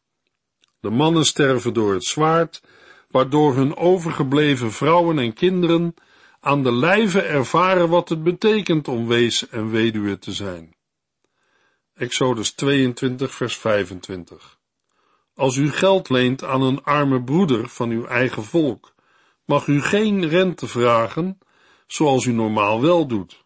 De 0.79 0.89
mannen 0.89 1.25
sterven 1.25 1.73
door 1.73 1.93
het 1.93 2.03
zwaard, 2.03 2.61
waardoor 3.09 3.55
hun 3.55 3.75
overgebleven 3.75 4.71
vrouwen 4.71 5.19
en 5.19 5.33
kinderen 5.33 5.93
aan 6.39 6.63
de 6.63 6.71
lijve 6.71 7.21
ervaren 7.21 7.89
wat 7.89 8.09
het 8.09 8.23
betekent 8.23 8.87
om 8.87 9.07
wees 9.07 9.49
en 9.49 9.69
weduwe 9.69 10.19
te 10.19 10.31
zijn. 10.31 10.75
Exodus 11.93 12.51
22 12.51 13.33
vers 13.33 13.57
25 13.57 14.59
Als 15.41 15.55
u 15.55 15.71
geld 15.71 16.09
leent 16.09 16.43
aan 16.43 16.61
een 16.61 16.83
arme 16.83 17.23
broeder 17.23 17.69
van 17.69 17.89
uw 17.89 18.05
eigen 18.05 18.43
volk, 18.43 18.93
mag 19.45 19.67
u 19.67 19.81
geen 19.81 20.27
rente 20.27 20.67
vragen, 20.67 21.37
zoals 21.87 22.25
u 22.25 22.31
normaal 22.31 22.81
wel 22.81 23.07
doet. 23.07 23.45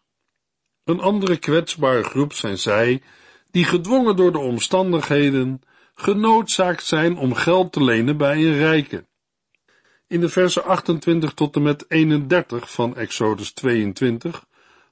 Een 0.84 1.00
andere 1.00 1.36
kwetsbare 1.36 2.02
groep 2.02 2.32
zijn 2.32 2.58
zij 2.58 3.02
die 3.50 3.64
gedwongen 3.64 4.16
door 4.16 4.32
de 4.32 4.38
omstandigheden 4.38 5.60
genoodzaakt 5.94 6.84
zijn 6.84 7.16
om 7.16 7.34
geld 7.34 7.72
te 7.72 7.84
lenen 7.84 8.16
bij 8.16 8.36
een 8.36 8.56
rijke. 8.56 9.06
In 10.06 10.20
de 10.20 10.28
versen 10.28 10.64
28 10.64 11.32
tot 11.32 11.56
en 11.56 11.62
met 11.62 11.84
31 11.88 12.70
van 12.70 12.96
Exodus 12.96 13.52
22 13.52 14.44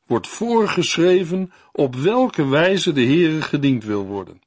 wordt 0.07 0.29
voorgeschreven 0.29 1.53
op 1.73 1.95
welke 1.95 2.49
wijze 2.49 2.93
de 2.93 3.05
Heere 3.05 3.43
gediend 3.43 3.85
wil 3.85 4.05
worden. 4.05 4.44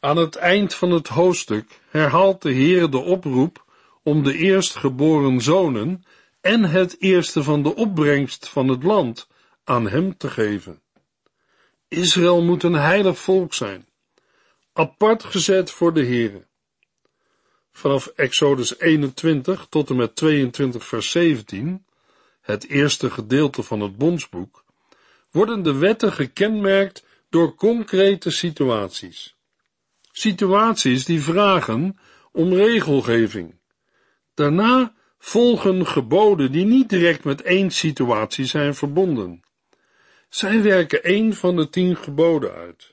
Aan 0.00 0.16
het 0.16 0.36
eind 0.36 0.74
van 0.74 0.90
het 0.90 1.08
hoofdstuk 1.08 1.80
herhaalt 1.88 2.42
de 2.42 2.52
Heere 2.52 2.88
de 2.88 2.98
oproep 2.98 3.64
om 4.02 4.22
de 4.22 4.36
eerstgeboren 4.36 5.40
zonen 5.40 6.04
en 6.40 6.64
het 6.64 7.00
eerste 7.00 7.42
van 7.42 7.62
de 7.62 7.74
opbrengst 7.74 8.48
van 8.48 8.68
het 8.68 8.82
land 8.82 9.28
aan 9.64 9.88
hem 9.88 10.16
te 10.16 10.30
geven. 10.30 10.82
Israël 11.88 12.42
moet 12.42 12.62
een 12.62 12.74
heilig 12.74 13.18
volk 13.18 13.54
zijn, 13.54 13.88
apart 14.72 15.24
gezet 15.24 15.70
voor 15.70 15.94
de 15.94 16.04
Heere. 16.04 16.46
Vanaf 17.72 18.06
Exodus 18.06 18.78
21 18.78 19.66
tot 19.68 19.90
en 19.90 19.96
met 19.96 20.16
22 20.16 20.86
vers 20.86 21.10
17, 21.10 21.84
het 22.40 22.68
eerste 22.68 23.10
gedeelte 23.10 23.62
van 23.62 23.80
het 23.80 23.96
bondsboek, 23.96 24.64
worden 25.30 25.62
de 25.62 25.74
wetten 25.74 26.12
gekenmerkt 26.12 27.04
door 27.28 27.54
concrete 27.54 28.30
situaties. 28.30 29.38
Situaties 30.12 31.04
die 31.04 31.20
vragen 31.20 31.98
om 32.32 32.52
regelgeving. 32.52 33.58
Daarna 34.34 34.94
volgen 35.18 35.86
geboden 35.86 36.52
die 36.52 36.64
niet 36.64 36.88
direct 36.88 37.24
met 37.24 37.42
één 37.42 37.70
situatie 37.70 38.44
zijn 38.44 38.74
verbonden. 38.74 39.42
Zij 40.28 40.62
werken 40.62 41.02
één 41.02 41.34
van 41.34 41.56
de 41.56 41.68
tien 41.68 41.96
geboden 41.96 42.52
uit. 42.52 42.92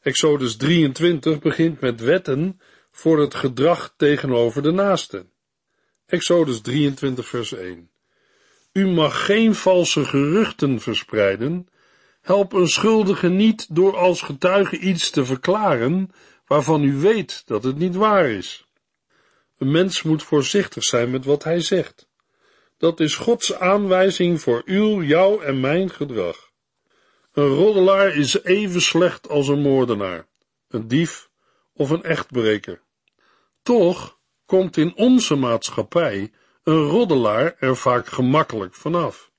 Exodus 0.00 0.56
23 0.56 1.38
begint 1.38 1.80
met 1.80 2.00
wetten 2.00 2.60
voor 2.90 3.20
het 3.20 3.34
gedrag 3.34 3.94
tegenover 3.96 4.62
de 4.62 4.70
naaste. 4.70 5.26
Exodus 6.06 6.60
23 6.60 7.28
vers 7.28 7.52
1 7.52 7.90
U 8.72 8.86
mag 8.86 9.24
geen 9.24 9.54
valse 9.54 10.04
geruchten 10.04 10.80
verspreiden, 10.80 11.68
help 12.28 12.52
een 12.52 12.68
schuldige 12.68 13.28
niet 13.28 13.74
door 13.74 13.96
als 13.96 14.22
getuige 14.22 14.78
iets 14.78 15.10
te 15.10 15.24
verklaren 15.24 16.10
waarvan 16.46 16.82
u 16.82 16.94
weet 16.94 17.42
dat 17.46 17.64
het 17.64 17.78
niet 17.78 17.94
waar 17.94 18.30
is. 18.30 18.64
Een 19.58 19.70
mens 19.70 20.02
moet 20.02 20.22
voorzichtig 20.22 20.84
zijn 20.84 21.10
met 21.10 21.24
wat 21.24 21.44
hij 21.44 21.60
zegt. 21.60 22.08
Dat 22.78 23.00
is 23.00 23.14
Gods 23.16 23.54
aanwijzing 23.54 24.40
voor 24.40 24.62
uw, 24.64 25.02
jouw 25.02 25.40
en 25.40 25.60
mijn 25.60 25.90
gedrag. 25.90 26.50
Een 27.32 27.48
roddelaar 27.48 28.16
is 28.16 28.42
even 28.42 28.80
slecht 28.80 29.28
als 29.28 29.48
een 29.48 29.60
moordenaar, 29.60 30.26
een 30.68 30.88
dief 30.88 31.30
of 31.72 31.90
een 31.90 32.02
echtbreker. 32.02 32.82
Toch 33.62 34.18
komt 34.46 34.76
in 34.76 34.96
onze 34.96 35.34
maatschappij 35.34 36.32
een 36.62 36.82
roddelaar 36.82 37.56
er 37.58 37.76
vaak 37.76 38.06
gemakkelijk 38.06 38.74
vanaf. 38.74 39.30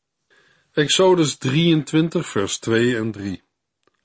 Exodus 0.79 1.37
23, 1.37 2.27
vers 2.27 2.59
2 2.59 2.97
en 2.97 3.11
3. 3.11 3.41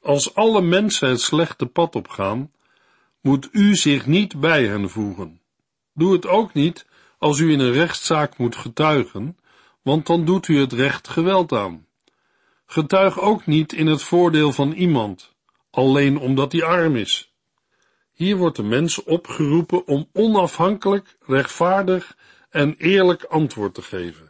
Als 0.00 0.34
alle 0.34 0.62
mensen 0.62 1.08
het 1.08 1.20
slechte 1.20 1.66
pad 1.66 1.94
opgaan, 1.94 2.52
moet 3.20 3.48
u 3.52 3.76
zich 3.76 4.06
niet 4.06 4.40
bij 4.40 4.66
hen 4.66 4.90
voegen. 4.90 5.40
Doe 5.92 6.12
het 6.12 6.26
ook 6.26 6.54
niet 6.54 6.86
als 7.18 7.38
u 7.38 7.52
in 7.52 7.60
een 7.60 7.72
rechtszaak 7.72 8.38
moet 8.38 8.56
getuigen, 8.56 9.38
want 9.82 10.06
dan 10.06 10.24
doet 10.24 10.48
u 10.48 10.60
het 10.60 10.72
recht 10.72 11.08
geweld 11.08 11.52
aan. 11.52 11.86
Getuig 12.66 13.20
ook 13.20 13.46
niet 13.46 13.72
in 13.72 13.86
het 13.86 14.02
voordeel 14.02 14.52
van 14.52 14.72
iemand, 14.72 15.34
alleen 15.70 16.18
omdat 16.18 16.52
hij 16.52 16.64
arm 16.64 16.96
is. 16.96 17.32
Hier 18.12 18.36
wordt 18.36 18.56
de 18.56 18.62
mens 18.62 19.02
opgeroepen 19.02 19.86
om 19.86 20.08
onafhankelijk, 20.12 21.16
rechtvaardig 21.26 22.16
en 22.50 22.74
eerlijk 22.76 23.24
antwoord 23.24 23.74
te 23.74 23.82
geven. 23.82 24.23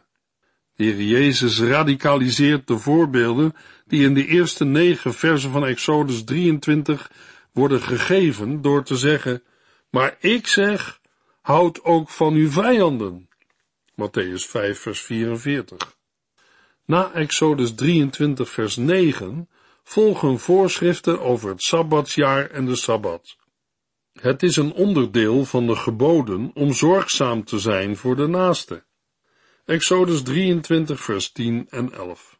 De 0.75 0.83
Heer 0.83 1.01
Jezus 1.01 1.59
radicaliseert 1.59 2.67
de 2.67 2.77
voorbeelden 2.77 3.55
die 3.87 4.03
in 4.03 4.13
de 4.13 4.27
eerste 4.27 4.65
negen 4.65 5.13
versen 5.13 5.51
van 5.51 5.65
Exodus 5.65 6.23
23 6.23 7.11
worden 7.51 7.81
gegeven 7.81 8.61
door 8.61 8.83
te 8.83 8.97
zeggen, 8.97 9.43
maar 9.89 10.17
ik 10.19 10.47
zeg, 10.47 10.99
houd 11.41 11.83
ook 11.83 12.09
van 12.09 12.33
uw 12.33 12.49
vijanden. 12.49 13.29
Matthäus 13.91 14.49
5 14.49 14.79
vers 14.79 15.01
44. 15.01 15.95
Na 16.85 17.11
Exodus 17.11 17.75
23 17.75 18.49
vers 18.49 18.75
9 18.75 19.49
volgen 19.83 20.39
voorschriften 20.39 21.21
over 21.21 21.49
het 21.49 21.63
Sabbatsjaar 21.63 22.49
en 22.49 22.65
de 22.65 22.75
Sabbat. 22.75 23.37
Het 24.13 24.43
is 24.43 24.55
een 24.55 24.73
onderdeel 24.73 25.45
van 25.45 25.67
de 25.67 25.75
geboden 25.75 26.51
om 26.53 26.73
zorgzaam 26.73 27.43
te 27.43 27.59
zijn 27.59 27.97
voor 27.97 28.15
de 28.15 28.27
naaste. 28.27 28.83
Exodus 29.65 30.21
23 30.21 30.99
vers 30.99 31.31
10 31.31 31.67
en 31.69 31.93
11. 31.93 32.37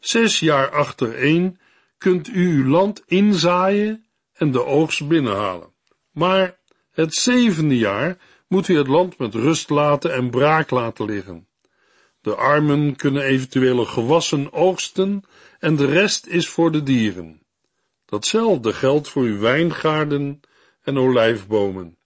Zes 0.00 0.38
jaar 0.38 0.70
achtereen 0.70 1.58
kunt 1.98 2.28
u 2.28 2.62
uw 2.62 2.68
land 2.68 3.02
inzaaien 3.06 4.06
en 4.32 4.50
de 4.50 4.64
oogst 4.64 5.08
binnenhalen. 5.08 5.72
Maar 6.10 6.58
het 6.90 7.14
zevende 7.14 7.78
jaar 7.78 8.18
moet 8.48 8.68
u 8.68 8.76
het 8.76 8.86
land 8.86 9.18
met 9.18 9.34
rust 9.34 9.70
laten 9.70 10.12
en 10.12 10.30
braak 10.30 10.70
laten 10.70 11.04
liggen. 11.04 11.48
De 12.20 12.34
armen 12.34 12.96
kunnen 12.96 13.22
eventuele 13.22 13.86
gewassen 13.86 14.52
oogsten 14.52 15.24
en 15.58 15.76
de 15.76 15.86
rest 15.86 16.26
is 16.26 16.48
voor 16.48 16.72
de 16.72 16.82
dieren. 16.82 17.42
Datzelfde 18.04 18.72
geldt 18.72 19.08
voor 19.08 19.22
uw 19.22 19.38
wijngaarden 19.38 20.40
en 20.82 20.98
olijfbomen. 20.98 21.98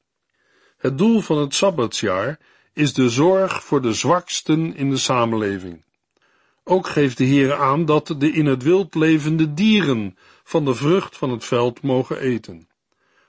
Het 0.77 0.99
doel 0.99 1.21
van 1.21 1.39
het 1.39 1.55
Sabbatsjaar 1.55 2.39
is 2.79 2.95
de 2.95 3.09
zorg 3.09 3.65
voor 3.65 3.83
de 3.83 3.93
zwaksten 3.93 4.77
in 4.77 4.91
de 4.91 4.97
samenleving. 4.97 5.85
Ook 6.65 6.89
geeft 6.89 7.17
de 7.17 7.25
Heer 7.25 7.55
aan 7.55 7.85
dat 7.85 8.15
de 8.19 8.31
in 8.33 8.47
het 8.47 8.63
wild 8.63 8.95
levende 8.95 9.55
dieren 9.55 10.17
van 10.45 10.65
de 10.65 10.75
vrucht 10.75 11.17
van 11.17 11.31
het 11.31 11.45
veld 11.45 11.83
mogen 11.83 12.21
eten. 12.21 12.69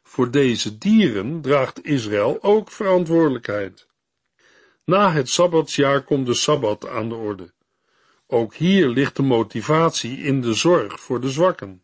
Voor 0.04 0.32
deze 0.32 0.78
dieren 0.78 1.42
draagt 1.42 1.86
Israël 1.86 2.38
ook 2.42 2.72
verantwoordelijkheid. 2.72 3.88
Na 4.86 5.12
het 5.12 5.30
Sabbatsjaar 5.30 6.04
komt 6.04 6.26
de 6.26 6.34
Sabbat 6.34 6.88
aan 6.88 7.10
de 7.10 7.16
orde. 7.16 7.54
Ook 8.28 8.56
hier 8.56 8.88
ligt 8.88 9.16
de 9.16 9.24
motivatie 9.24 10.18
in 10.18 10.42
de 10.42 10.54
zorg 10.54 11.00
voor 11.00 11.22
de 11.22 11.30
zwakken. 11.30 11.84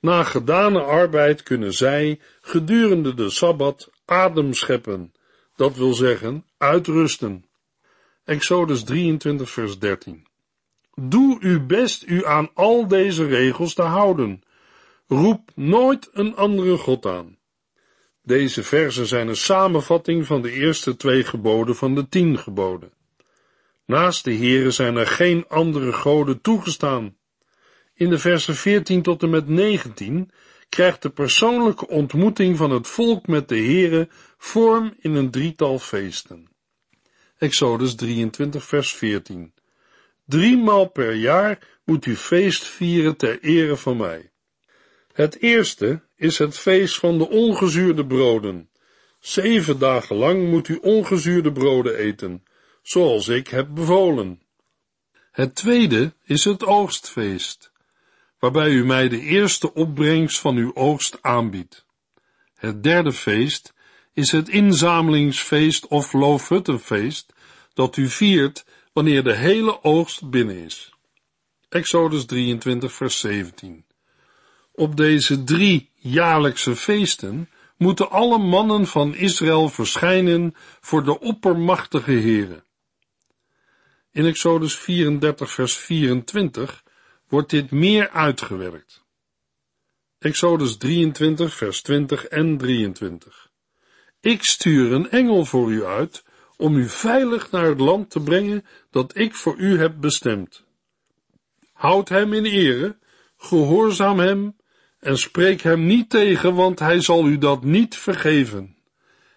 Na 0.00 0.22
gedane 0.22 0.80
arbeid 0.80 1.42
kunnen 1.42 1.72
zij 1.72 2.20
gedurende 2.40 3.14
de 3.14 3.30
Sabbat 3.30 3.90
adem 4.04 4.52
scheppen, 4.52 5.12
dat 5.56 5.76
wil 5.76 5.94
zeggen 5.94 6.44
uitrusten. 6.64 7.44
Exodus 8.24 8.84
23 8.84 9.50
vers 9.50 9.78
13 9.78 10.26
Doe 11.00 11.36
uw 11.40 11.66
best 11.66 12.04
u 12.06 12.26
aan 12.26 12.50
al 12.54 12.88
deze 12.88 13.26
regels 13.26 13.74
te 13.74 13.82
houden. 13.82 14.42
Roep 15.06 15.50
nooit 15.54 16.08
een 16.12 16.36
andere 16.36 16.76
God 16.76 17.06
aan. 17.06 17.38
Deze 18.22 18.62
versen 18.62 19.06
zijn 19.06 19.28
een 19.28 19.36
samenvatting 19.36 20.26
van 20.26 20.42
de 20.42 20.50
eerste 20.52 20.96
twee 20.96 21.24
geboden 21.24 21.76
van 21.76 21.94
de 21.94 22.08
tien 22.08 22.38
geboden. 22.38 22.92
Naast 23.86 24.24
de 24.24 24.34
Heere 24.34 24.70
zijn 24.70 24.96
er 24.96 25.06
geen 25.06 25.44
andere 25.48 25.92
goden 25.92 26.40
toegestaan. 26.40 27.16
In 27.94 28.10
de 28.10 28.18
versen 28.18 28.54
14 28.54 29.02
tot 29.02 29.22
en 29.22 29.30
met 29.30 29.48
19 29.48 30.30
krijgt 30.68 31.02
de 31.02 31.10
persoonlijke 31.10 31.88
ontmoeting 31.88 32.56
van 32.56 32.70
het 32.70 32.86
volk 32.86 33.26
met 33.26 33.48
de 33.48 33.58
Here 33.58 34.08
vorm 34.38 34.94
in 34.98 35.14
een 35.14 35.30
drietal 35.30 35.78
feesten. 35.78 36.53
Exodus 37.38 37.94
23 37.94 38.64
vers 38.64 38.94
14 38.94 39.52
Driemaal 40.24 40.88
per 40.88 41.14
jaar 41.14 41.80
moet 41.84 42.06
u 42.06 42.16
feest 42.16 42.64
vieren 42.64 43.16
ter 43.16 43.40
ere 43.40 43.76
van 43.76 43.96
mij. 43.96 44.30
Het 45.12 45.40
eerste 45.40 46.02
is 46.16 46.38
het 46.38 46.58
feest 46.58 46.98
van 46.98 47.18
de 47.18 47.28
ongezuurde 47.28 48.06
broden. 48.06 48.70
Zeven 49.20 49.78
dagen 49.78 50.16
lang 50.16 50.50
moet 50.50 50.68
u 50.68 50.78
ongezuurde 50.82 51.52
broden 51.52 51.96
eten, 51.96 52.44
zoals 52.82 53.28
ik 53.28 53.48
heb 53.48 53.68
bevolen. 53.74 54.42
Het 55.30 55.54
tweede 55.54 56.14
is 56.24 56.44
het 56.44 56.64
oogstfeest, 56.64 57.72
waarbij 58.38 58.70
u 58.70 58.84
mij 58.84 59.08
de 59.08 59.20
eerste 59.20 59.74
opbrengst 59.74 60.38
van 60.38 60.56
uw 60.56 60.74
oogst 60.74 61.18
aanbiedt. 61.20 61.86
Het 62.54 62.82
derde 62.82 63.12
feest 63.12 63.73
is 64.14 64.30
het 64.30 64.48
inzamelingsfeest 64.48 65.86
of 65.86 66.12
loofhuttenfeest, 66.12 67.32
dat 67.72 67.96
u 67.96 68.08
viert 68.08 68.64
wanneer 68.92 69.24
de 69.24 69.34
hele 69.34 69.82
oogst 69.82 70.30
binnen 70.30 70.56
is. 70.56 70.92
Exodus 71.68 72.24
23 72.24 72.92
vers 72.92 73.20
17 73.20 73.84
Op 74.72 74.96
deze 74.96 75.44
drie 75.44 75.90
jaarlijkse 75.94 76.76
feesten 76.76 77.50
moeten 77.76 78.10
alle 78.10 78.38
mannen 78.38 78.86
van 78.86 79.14
Israël 79.14 79.68
verschijnen 79.68 80.54
voor 80.80 81.04
de 81.04 81.20
oppermachtige 81.20 82.12
Here. 82.12 82.62
In 84.10 84.26
Exodus 84.26 84.76
34 84.76 85.50
vers 85.50 85.76
24 85.76 86.82
wordt 87.28 87.50
dit 87.50 87.70
meer 87.70 88.10
uitgewerkt. 88.10 89.04
Exodus 90.18 90.76
23 90.76 91.54
vers 91.54 91.82
20 91.82 92.24
en 92.24 92.56
23 92.56 93.43
Ik 94.24 94.44
stuur 94.44 94.92
een 94.92 95.10
engel 95.10 95.44
voor 95.44 95.72
u 95.72 95.84
uit 95.84 96.24
om 96.56 96.76
u 96.76 96.88
veilig 96.88 97.50
naar 97.50 97.64
het 97.64 97.80
land 97.80 98.10
te 98.10 98.20
brengen 98.20 98.64
dat 98.90 99.16
ik 99.16 99.34
voor 99.34 99.56
u 99.56 99.78
heb 99.78 100.00
bestemd. 100.00 100.64
Houd 101.72 102.08
hem 102.08 102.32
in 102.32 102.44
ere, 102.44 102.96
gehoorzaam 103.36 104.18
hem 104.18 104.56
en 104.98 105.18
spreek 105.18 105.60
hem 105.60 105.86
niet 105.86 106.10
tegen, 106.10 106.54
want 106.54 106.78
hij 106.78 107.00
zal 107.00 107.26
u 107.26 107.38
dat 107.38 107.64
niet 107.64 107.96
vergeven. 107.96 108.76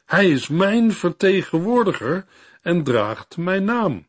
Hij 0.06 0.30
is 0.30 0.48
mijn 0.48 0.92
vertegenwoordiger 0.92 2.26
en 2.62 2.84
draagt 2.84 3.38
mijn 3.38 3.64
naam. 3.64 4.08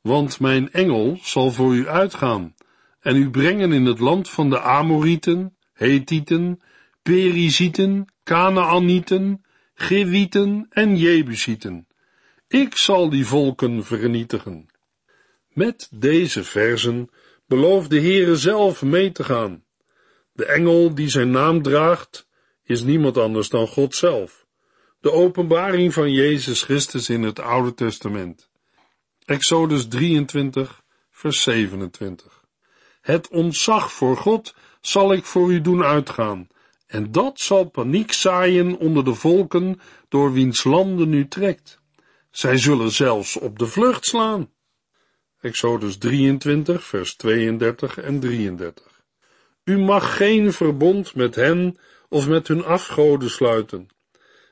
Want 0.00 0.40
mijn 0.40 0.72
engel 0.72 1.18
zal 1.22 1.50
voor 1.50 1.74
u 1.74 1.88
uitgaan 1.88 2.54
en 3.00 3.16
u 3.16 3.30
brengen 3.30 3.72
in 3.72 3.86
het 3.86 3.98
land 3.98 4.30
van 4.30 4.50
de 4.50 4.60
Amorieten, 4.60 5.56
Hethieten, 5.72 6.60
Perizieten, 7.02 8.12
Kanaanieten, 8.22 9.42
Gewieten 9.80 10.66
en 10.70 10.96
Jebusieten. 10.96 11.86
Ik 12.48 12.76
zal 12.76 13.10
die 13.10 13.26
volken 13.26 13.84
vernietigen. 13.84 14.66
Met 15.48 15.88
deze 15.94 16.44
verzen 16.44 17.10
belooft 17.46 17.90
de 17.90 18.00
Heere 18.00 18.36
zelf 18.36 18.82
mee 18.82 19.12
te 19.12 19.24
gaan. 19.24 19.64
De 20.32 20.44
engel 20.44 20.94
die 20.94 21.08
zijn 21.08 21.30
naam 21.30 21.62
draagt, 21.62 22.28
is 22.64 22.82
niemand 22.82 23.16
anders 23.16 23.48
dan 23.48 23.66
God 23.66 23.94
zelf. 23.94 24.46
De 25.00 25.12
openbaring 25.12 25.92
van 25.92 26.12
Jezus 26.12 26.62
Christus 26.62 27.08
in 27.08 27.22
het 27.22 27.40
Oude 27.40 27.74
Testament. 27.74 28.50
Exodus 29.24 29.88
23, 29.88 30.82
vers 31.10 31.42
27. 31.42 32.44
Het 33.00 33.28
ontzag 33.28 33.92
voor 33.92 34.16
God 34.16 34.54
zal 34.80 35.12
ik 35.12 35.24
voor 35.24 35.52
u 35.52 35.60
doen 35.60 35.84
uitgaan, 35.84 36.48
en 36.88 37.12
dat 37.12 37.40
zal 37.40 37.64
paniek 37.64 38.12
zaaien 38.12 38.78
onder 38.78 39.04
de 39.04 39.14
volken 39.14 39.80
door 40.08 40.32
wiens 40.32 40.64
landen 40.64 41.12
u 41.12 41.28
trekt. 41.28 41.80
Zij 42.30 42.56
zullen 42.56 42.90
zelfs 42.90 43.36
op 43.36 43.58
de 43.58 43.66
vlucht 43.66 44.04
slaan. 44.04 44.50
Exodus 45.40 45.98
23, 45.98 46.84
vers 46.84 47.16
32 47.16 47.98
en 47.98 48.20
33. 48.20 49.02
U 49.64 49.78
mag 49.78 50.16
geen 50.16 50.52
verbond 50.52 51.14
met 51.14 51.34
hen 51.34 51.78
of 52.08 52.28
met 52.28 52.48
hun 52.48 52.64
afgoden 52.64 53.30
sluiten. 53.30 53.88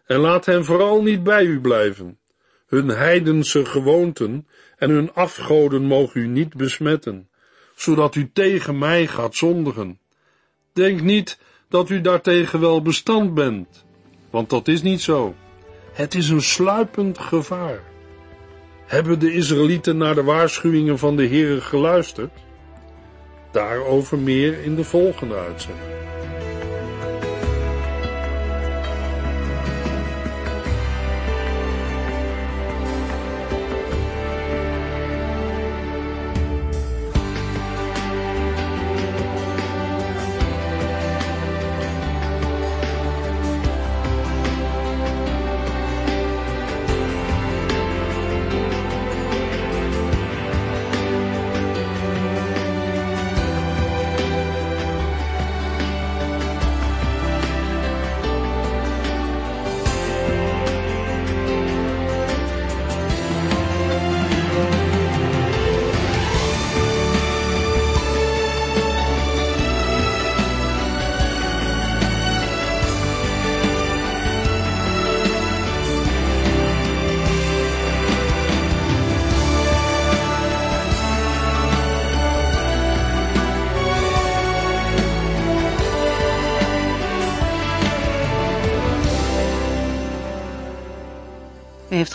En 0.06 0.18
laat 0.18 0.46
hen 0.46 0.64
vooral 0.64 1.02
niet 1.02 1.22
bij 1.22 1.44
u 1.44 1.60
blijven. 1.60 2.18
Hun 2.66 2.88
heidense 2.88 3.64
gewoonten 3.64 4.48
en 4.76 4.90
hun 4.90 5.12
afgoden 5.12 5.82
mogen 5.82 6.20
u 6.20 6.26
niet 6.26 6.54
besmetten, 6.54 7.30
zodat 7.76 8.14
u 8.14 8.30
tegen 8.32 8.78
mij 8.78 9.06
gaat 9.06 9.34
zondigen. 9.34 10.00
Denk 10.72 11.00
niet 11.00 11.38
dat 11.76 11.90
u 11.90 12.00
daartegen 12.00 12.60
wel 12.60 12.82
bestand 12.82 13.34
bent, 13.34 13.84
want 14.30 14.50
dat 14.50 14.68
is 14.68 14.82
niet 14.82 15.02
zo. 15.02 15.34
Het 15.92 16.14
is 16.14 16.28
een 16.28 16.42
sluipend 16.42 17.18
gevaar. 17.18 17.80
Hebben 18.86 19.18
de 19.18 19.32
Israëlieten 19.32 19.96
naar 19.96 20.14
de 20.14 20.22
waarschuwingen 20.22 20.98
van 20.98 21.16
de 21.16 21.26
Heere 21.26 21.60
geluisterd? 21.60 22.32
Daarover 23.52 24.18
meer 24.18 24.62
in 24.62 24.74
de 24.74 24.84
volgende 24.84 25.34
uitzending. 25.34 26.05